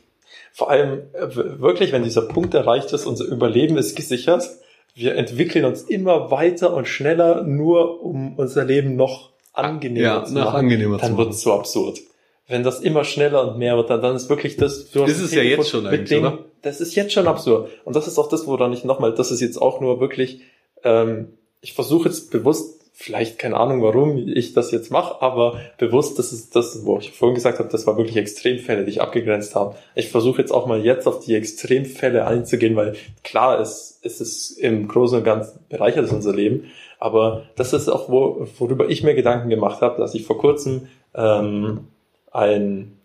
[0.52, 4.48] vor allem äh, wirklich, wenn dieser Punkt erreicht ist, unser Überleben ist gesichert.
[4.94, 10.32] Wir entwickeln uns immer weiter und schneller, nur um unser Leben noch angenehmer Ja, zu
[10.32, 10.56] machen.
[10.56, 12.00] angenehmer dann wird es so absurd.
[12.48, 14.90] Wenn das immer schneller und mehr wird, dann, dann ist wirklich das.
[14.90, 16.38] du hast Ist es ja jetzt schon eigentlich, dem- oder?
[16.62, 17.70] Das ist jetzt schon absurd.
[17.84, 20.42] Und das ist auch das, woran ich nochmal, das ist jetzt auch nur wirklich,
[20.84, 21.28] ähm,
[21.60, 26.32] ich versuche jetzt bewusst, vielleicht keine Ahnung, warum ich das jetzt mache, aber bewusst, das
[26.32, 29.76] ist das, wo ich vorhin gesagt habe, das war wirklich Extremfälle, die ich abgegrenzt habe.
[29.94, 34.52] Ich versuche jetzt auch mal jetzt auf die Extremfälle einzugehen, weil klar, es, es ist
[34.52, 39.02] im Großen und Ganzen bereichert es unser Leben, aber das ist auch, wo, worüber ich
[39.02, 41.88] mir Gedanken gemacht habe, dass ich vor kurzem ähm,
[42.36, 42.98] ein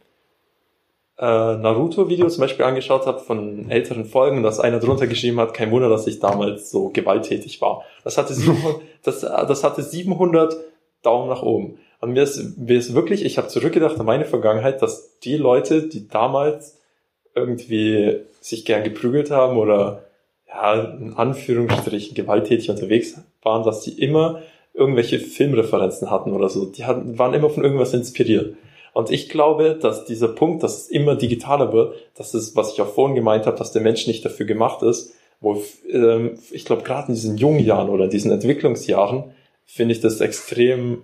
[1.17, 5.71] äh, Naruto-Video zum Beispiel angeschaut habe von älteren Folgen dass einer drunter geschrieben hat, kein
[5.71, 7.84] Wunder, dass ich damals so gewalttätig war.
[8.03, 10.55] Das hatte 700, das, das hatte 700
[11.01, 11.77] Daumen nach oben.
[11.99, 15.88] Und mir ist, mir ist wirklich, ich habe zurückgedacht an meine Vergangenheit, dass die Leute,
[15.88, 16.79] die damals
[17.36, 20.03] irgendwie sich gern geprügelt haben oder
[20.47, 24.41] ja, in Anführungsstrichen gewalttätig unterwegs waren, dass die immer
[24.73, 26.65] irgendwelche Filmreferenzen hatten oder so.
[26.65, 28.55] Die hatten, waren immer von irgendwas inspiriert.
[28.94, 32.82] Und ich glaube, dass dieser Punkt, dass es immer digitaler wird, das ist, was ich
[32.82, 36.84] auch vorhin gemeint habe, dass der Mensch nicht dafür gemacht ist, wo ähm, ich glaube,
[36.84, 39.32] gerade in diesen jungen Jahren oder in diesen Entwicklungsjahren
[39.66, 41.04] finde ich das extrem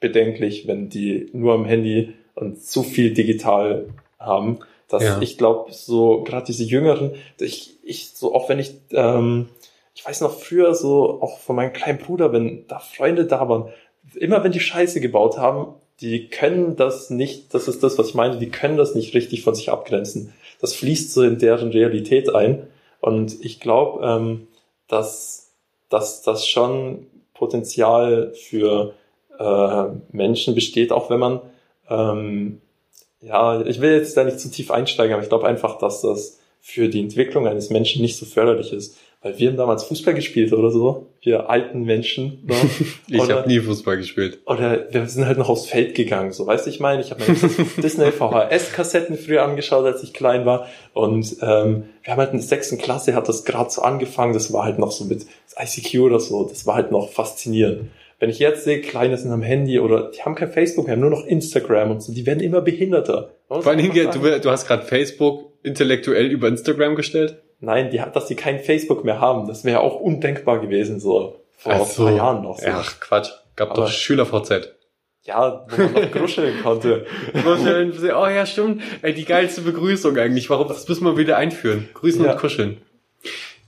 [0.00, 4.58] bedenklich, wenn die nur am Handy und zu viel digital haben.
[4.88, 5.20] Dass Ja.
[5.20, 9.48] ich glaube, so gerade diese Jüngeren, ich, ich so auch wenn ich ähm,
[9.94, 13.72] ich weiß noch früher so auch von meinem kleinen Bruder, wenn da Freunde da waren,
[14.14, 18.14] immer wenn die Scheiße gebaut haben, die können das nicht, das ist das, was ich
[18.14, 20.34] meine, die können das nicht richtig von sich abgrenzen.
[20.60, 22.66] Das fließt so in deren Realität ein.
[23.00, 24.48] Und ich glaube, ähm,
[24.88, 25.52] dass,
[25.88, 28.94] dass das schon Potenzial für
[29.38, 31.40] äh, Menschen besteht, auch wenn man,
[31.88, 32.60] ähm,
[33.20, 36.38] ja, ich will jetzt da nicht zu tief einsteigen, aber ich glaube einfach, dass das
[36.60, 38.98] für die Entwicklung eines Menschen nicht so förderlich ist.
[39.26, 42.44] Weil wir haben damals Fußball gespielt oder so, wir alten Menschen.
[42.46, 42.54] Ne?
[43.08, 44.38] Ich habe nie Fußball gespielt.
[44.46, 47.22] oder wir sind halt noch aufs Feld gegangen, so weißt du, ich meine, ich habe
[47.24, 47.36] mir
[47.82, 52.46] Disney VHS-Kassetten früher angeschaut, als ich klein war und ähm, wir haben halt in der
[52.46, 55.26] sechsten Klasse, hat das gerade so angefangen, das war halt noch so mit
[55.58, 57.90] ICQ oder so, das war halt noch faszinierend.
[58.20, 61.00] Wenn ich jetzt sehe, Kleine sind am Handy oder die haben kein Facebook, die haben
[61.00, 63.34] nur noch Instagram und so, die werden immer behinderter.
[63.48, 67.42] Vor allen Dingen, du, du hast gerade Facebook intellektuell über Instagram gestellt.
[67.60, 71.72] Nein, die, dass die kein Facebook mehr haben, das wäre auch undenkbar gewesen, so vor
[71.72, 72.04] Ach ein so.
[72.04, 72.58] paar Jahren noch.
[72.58, 72.66] So.
[72.68, 73.30] Ach, Quatsch.
[73.56, 74.72] Gab Aber- doch SchülerVZ.
[75.24, 77.04] Ja, wo man noch gruscheln konnte.
[77.44, 78.80] oh ja, stimmt.
[79.02, 80.48] Ey, die geilste Begrüßung eigentlich.
[80.50, 80.68] Warum?
[80.68, 81.88] Das müssen wir wieder einführen.
[81.94, 82.32] Grüßen Ja.
[82.32, 82.80] und kuscheln.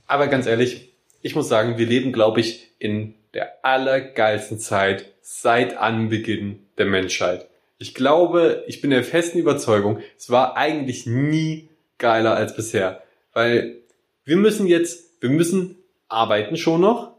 [0.07, 5.75] Aber ganz ehrlich, ich muss sagen, wir leben, glaube ich, in der allergeilsten Zeit seit
[5.77, 7.47] Anbeginn der Menschheit.
[7.77, 11.67] Ich glaube, ich bin der festen Überzeugung, es war eigentlich nie
[11.97, 13.01] geiler als bisher.
[13.33, 13.78] Weil
[14.29, 15.75] wir müssen jetzt, wir müssen
[16.07, 17.15] arbeiten schon noch.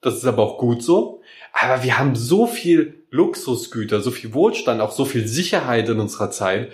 [0.00, 1.20] Das ist aber auch gut so.
[1.52, 6.30] Aber wir haben so viel Luxusgüter, so viel Wohlstand, auch so viel Sicherheit in unserer
[6.30, 6.70] Zeit.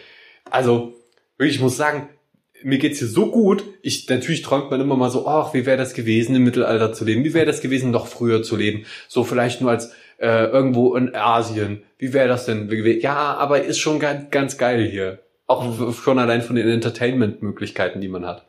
[0.51, 0.93] Also,
[1.39, 2.11] ich muss sagen,
[2.63, 3.65] mir geht's hier so gut.
[3.81, 7.07] Ich, natürlich träumt man immer mal so, ach, wie wäre das gewesen, im Mittelalter zu
[7.07, 7.25] leben?
[7.25, 8.85] Wie wäre das gewesen, noch früher zu leben?
[9.09, 11.83] So vielleicht nur als äh, irgendwo in Asien.
[11.97, 12.69] Wie wäre das denn?
[13.01, 15.21] Ja, aber ist schon ganz, ganz geil hier.
[15.47, 18.45] Auch schon allein von den Entertainment-Möglichkeiten, die man hat.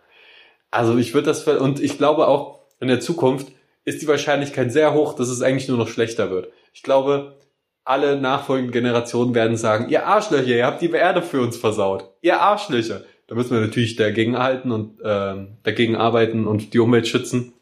[0.71, 3.51] Also ich würde das, und ich glaube auch, in der Zukunft
[3.85, 6.49] ist die Wahrscheinlichkeit sehr hoch, dass es eigentlich nur noch schlechter wird.
[6.73, 7.37] Ich glaube,
[7.83, 12.09] alle nachfolgenden Generationen werden sagen, ihr Arschlöcher, ihr habt die Erde für uns versaut.
[12.21, 13.03] Ihr Arschlöcher.
[13.27, 17.53] Da müssen wir natürlich dagegen halten und ähm, dagegen arbeiten und die Umwelt schützen.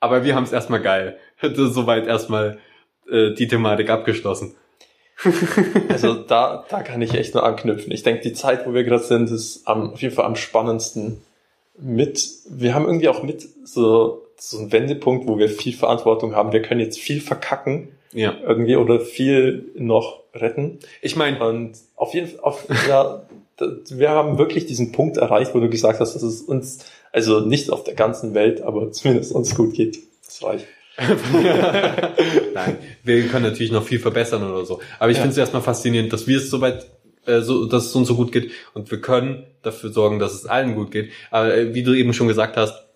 [0.00, 1.18] Aber wir haben es erstmal geil.
[1.54, 2.58] Soweit erstmal
[3.08, 4.54] äh, die Thematik abgeschlossen.
[5.88, 7.92] Also da, da kann ich echt nur anknüpfen.
[7.92, 11.22] Ich denke, die Zeit, wo wir gerade sind, ist am, auf jeden Fall am spannendsten.
[11.78, 16.52] Mit, wir haben irgendwie auch mit so, so einen Wendepunkt, wo wir viel Verantwortung haben.
[16.52, 18.34] Wir können jetzt viel verkacken Ja.
[18.46, 20.78] irgendwie oder viel noch retten.
[21.00, 23.22] Ich meine, Und auf jeden Fall, auf, ja,
[23.90, 27.70] wir haben wirklich diesen Punkt erreicht, wo du gesagt hast, dass es uns, also nicht
[27.70, 29.98] auf der ganzen Welt, aber zumindest uns gut geht.
[30.26, 30.66] Das reicht.
[32.54, 34.80] Nein, wir können natürlich noch viel verbessern oder so.
[34.98, 35.22] Aber ich Ja.
[35.22, 36.86] finde es erstmal faszinierend, dass wir es soweit,
[37.26, 40.46] äh, so, dass es uns so gut geht und wir können dafür sorgen, dass es
[40.46, 41.12] allen gut geht.
[41.30, 42.86] Aber äh, wie du eben schon gesagt hast,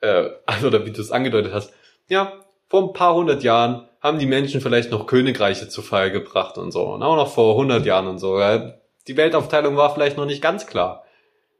[0.00, 1.72] äh, also, oder wie du es angedeutet hast,
[2.08, 2.32] ja,
[2.68, 6.72] vor ein paar hundert Jahren haben die Menschen vielleicht noch Königreiche zu Fall gebracht und
[6.72, 6.84] so.
[6.84, 8.38] Und auch noch vor 100 Jahren und so.
[9.06, 11.04] Die Weltaufteilung war vielleicht noch nicht ganz klar.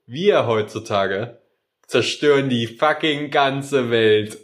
[0.07, 1.39] Wir heutzutage
[1.87, 4.39] zerstören die fucking ganze Welt.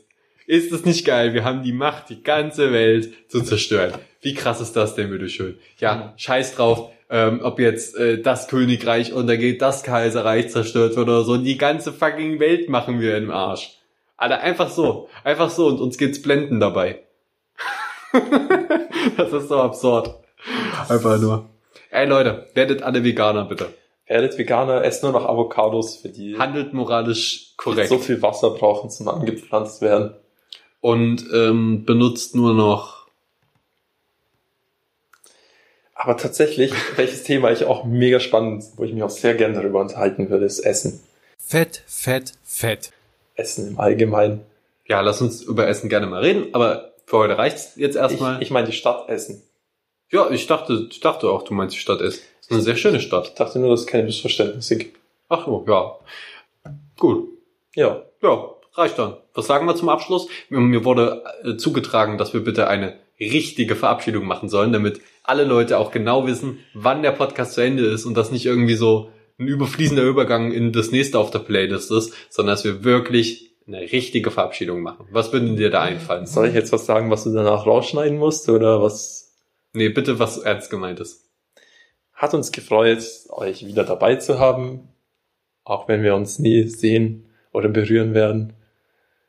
[0.47, 1.35] Ist es nicht geil?
[1.35, 3.95] Wir haben die Macht, die ganze Welt zu zerstören.
[4.21, 5.59] Wie krass ist das denn, bitte schön?
[5.79, 11.25] Ja, scheiß drauf, ähm, ob jetzt äh, das Königreich untergeht, das Kaiserreich zerstört wird oder
[11.25, 11.37] so.
[11.37, 13.79] Die ganze fucking Welt machen wir im Arsch.
[14.17, 15.09] Alter, einfach so.
[15.23, 17.03] Einfach so und uns geht's blenden dabei.
[19.17, 20.15] das ist so absurd.
[20.89, 21.51] Einfach nur.
[21.91, 23.69] Ey Leute, werdet alle Veganer bitte.
[24.07, 27.89] Werdet Veganer, esst nur noch Avocados, für die Handelt moralisch korrekt.
[27.89, 30.15] so viel Wasser brauchen zum angepflanzt werden.
[30.81, 33.04] und ähm, benutzt nur noch.
[36.05, 39.81] Aber tatsächlich, welches Thema ich auch mega spannend, wo ich mich auch sehr gerne darüber
[39.81, 41.01] unterhalten würde, ist Essen.
[41.39, 42.91] Fett, Fett, Fett.
[43.37, 44.41] Essen im Allgemeinen.
[44.87, 48.43] Ja, lass uns über Essen gerne mal reden, aber für heute reicht's jetzt Ich, erstmal.
[48.43, 49.43] ich meine die Stadt Essen.
[50.11, 52.23] ja, ich dachte, ich dachte auch, du meinst die Stadt ist.
[52.41, 53.29] ist eine sehr schöne Stadt.
[53.29, 54.99] Ich dachte nur, dass es keine Missverständnisse gibt.
[55.31, 55.97] Ach so, ja.
[56.99, 57.29] Gut.
[57.75, 58.03] Ja.
[58.23, 59.17] Ja, reicht dann.
[59.35, 60.29] Was sagen wir zum Abschluss?
[60.51, 65.45] Mir, mir wurde äh, zugetragen, dass wir bitte eine richtige Verabschiedung machen sollen, damit alle
[65.45, 69.11] Leute auch genau wissen, wann der Podcast zu Ende ist und das nicht irgendwie so
[69.39, 73.81] ein überfließender Übergang in das nächste auf der Playlist ist, sondern dass wir wirklich eine
[73.81, 75.07] richtige Verabschiedung machen.
[75.11, 76.27] Was würde dir da einfallen?
[76.27, 79.35] Soll ich jetzt was sagen, was du danach rausschneiden musst oder was?
[79.73, 81.31] Nee, bitte was ernst gemeint ist.
[82.13, 84.89] Hat uns gefreut, euch wieder dabei zu haben,
[85.65, 88.53] auch wenn wir uns nie sehen oder berühren werden.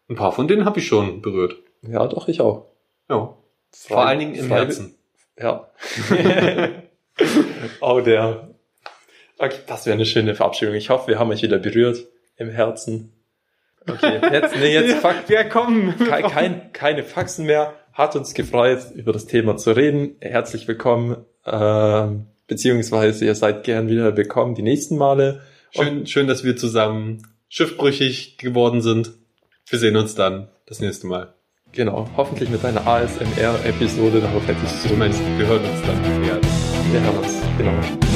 [0.07, 1.55] Ein paar von denen habe ich schon berührt.
[1.81, 2.67] Ja, doch, ich auch.
[3.09, 3.37] Ja.
[3.77, 4.95] Frei- Vor allen Dingen im frei- Herzen.
[5.37, 5.69] Ja.
[7.81, 8.49] oh, der.
[9.37, 10.75] Okay, das wäre eine schöne Verabschiedung.
[10.75, 12.05] Ich hoffe, wir haben euch wieder berührt
[12.37, 13.11] im Herzen.
[13.87, 15.93] Okay, jetzt, nee, jetzt fuck, Ja, komm.
[15.97, 17.73] kein, kein, keine Faxen mehr.
[17.93, 20.15] Hat uns gefreut, über das Thema zu reden.
[20.21, 21.17] Herzlich willkommen.
[21.45, 25.41] Ähm, beziehungsweise ihr seid gern wieder willkommen die nächsten Male.
[25.71, 29.11] Schön, schön, dass wir zusammen schiffbrüchig geworden sind.
[29.67, 31.34] Wir sehen uns dann das nächste Mal.
[31.75, 34.21] Genau, hoffentlich mit einer ASMR-Episode.
[34.21, 35.97] Darauf hätte ich meine, wir hören uns dann.
[36.23, 36.37] Ja.
[36.91, 37.41] Wir hören uns.
[37.57, 38.14] Genau.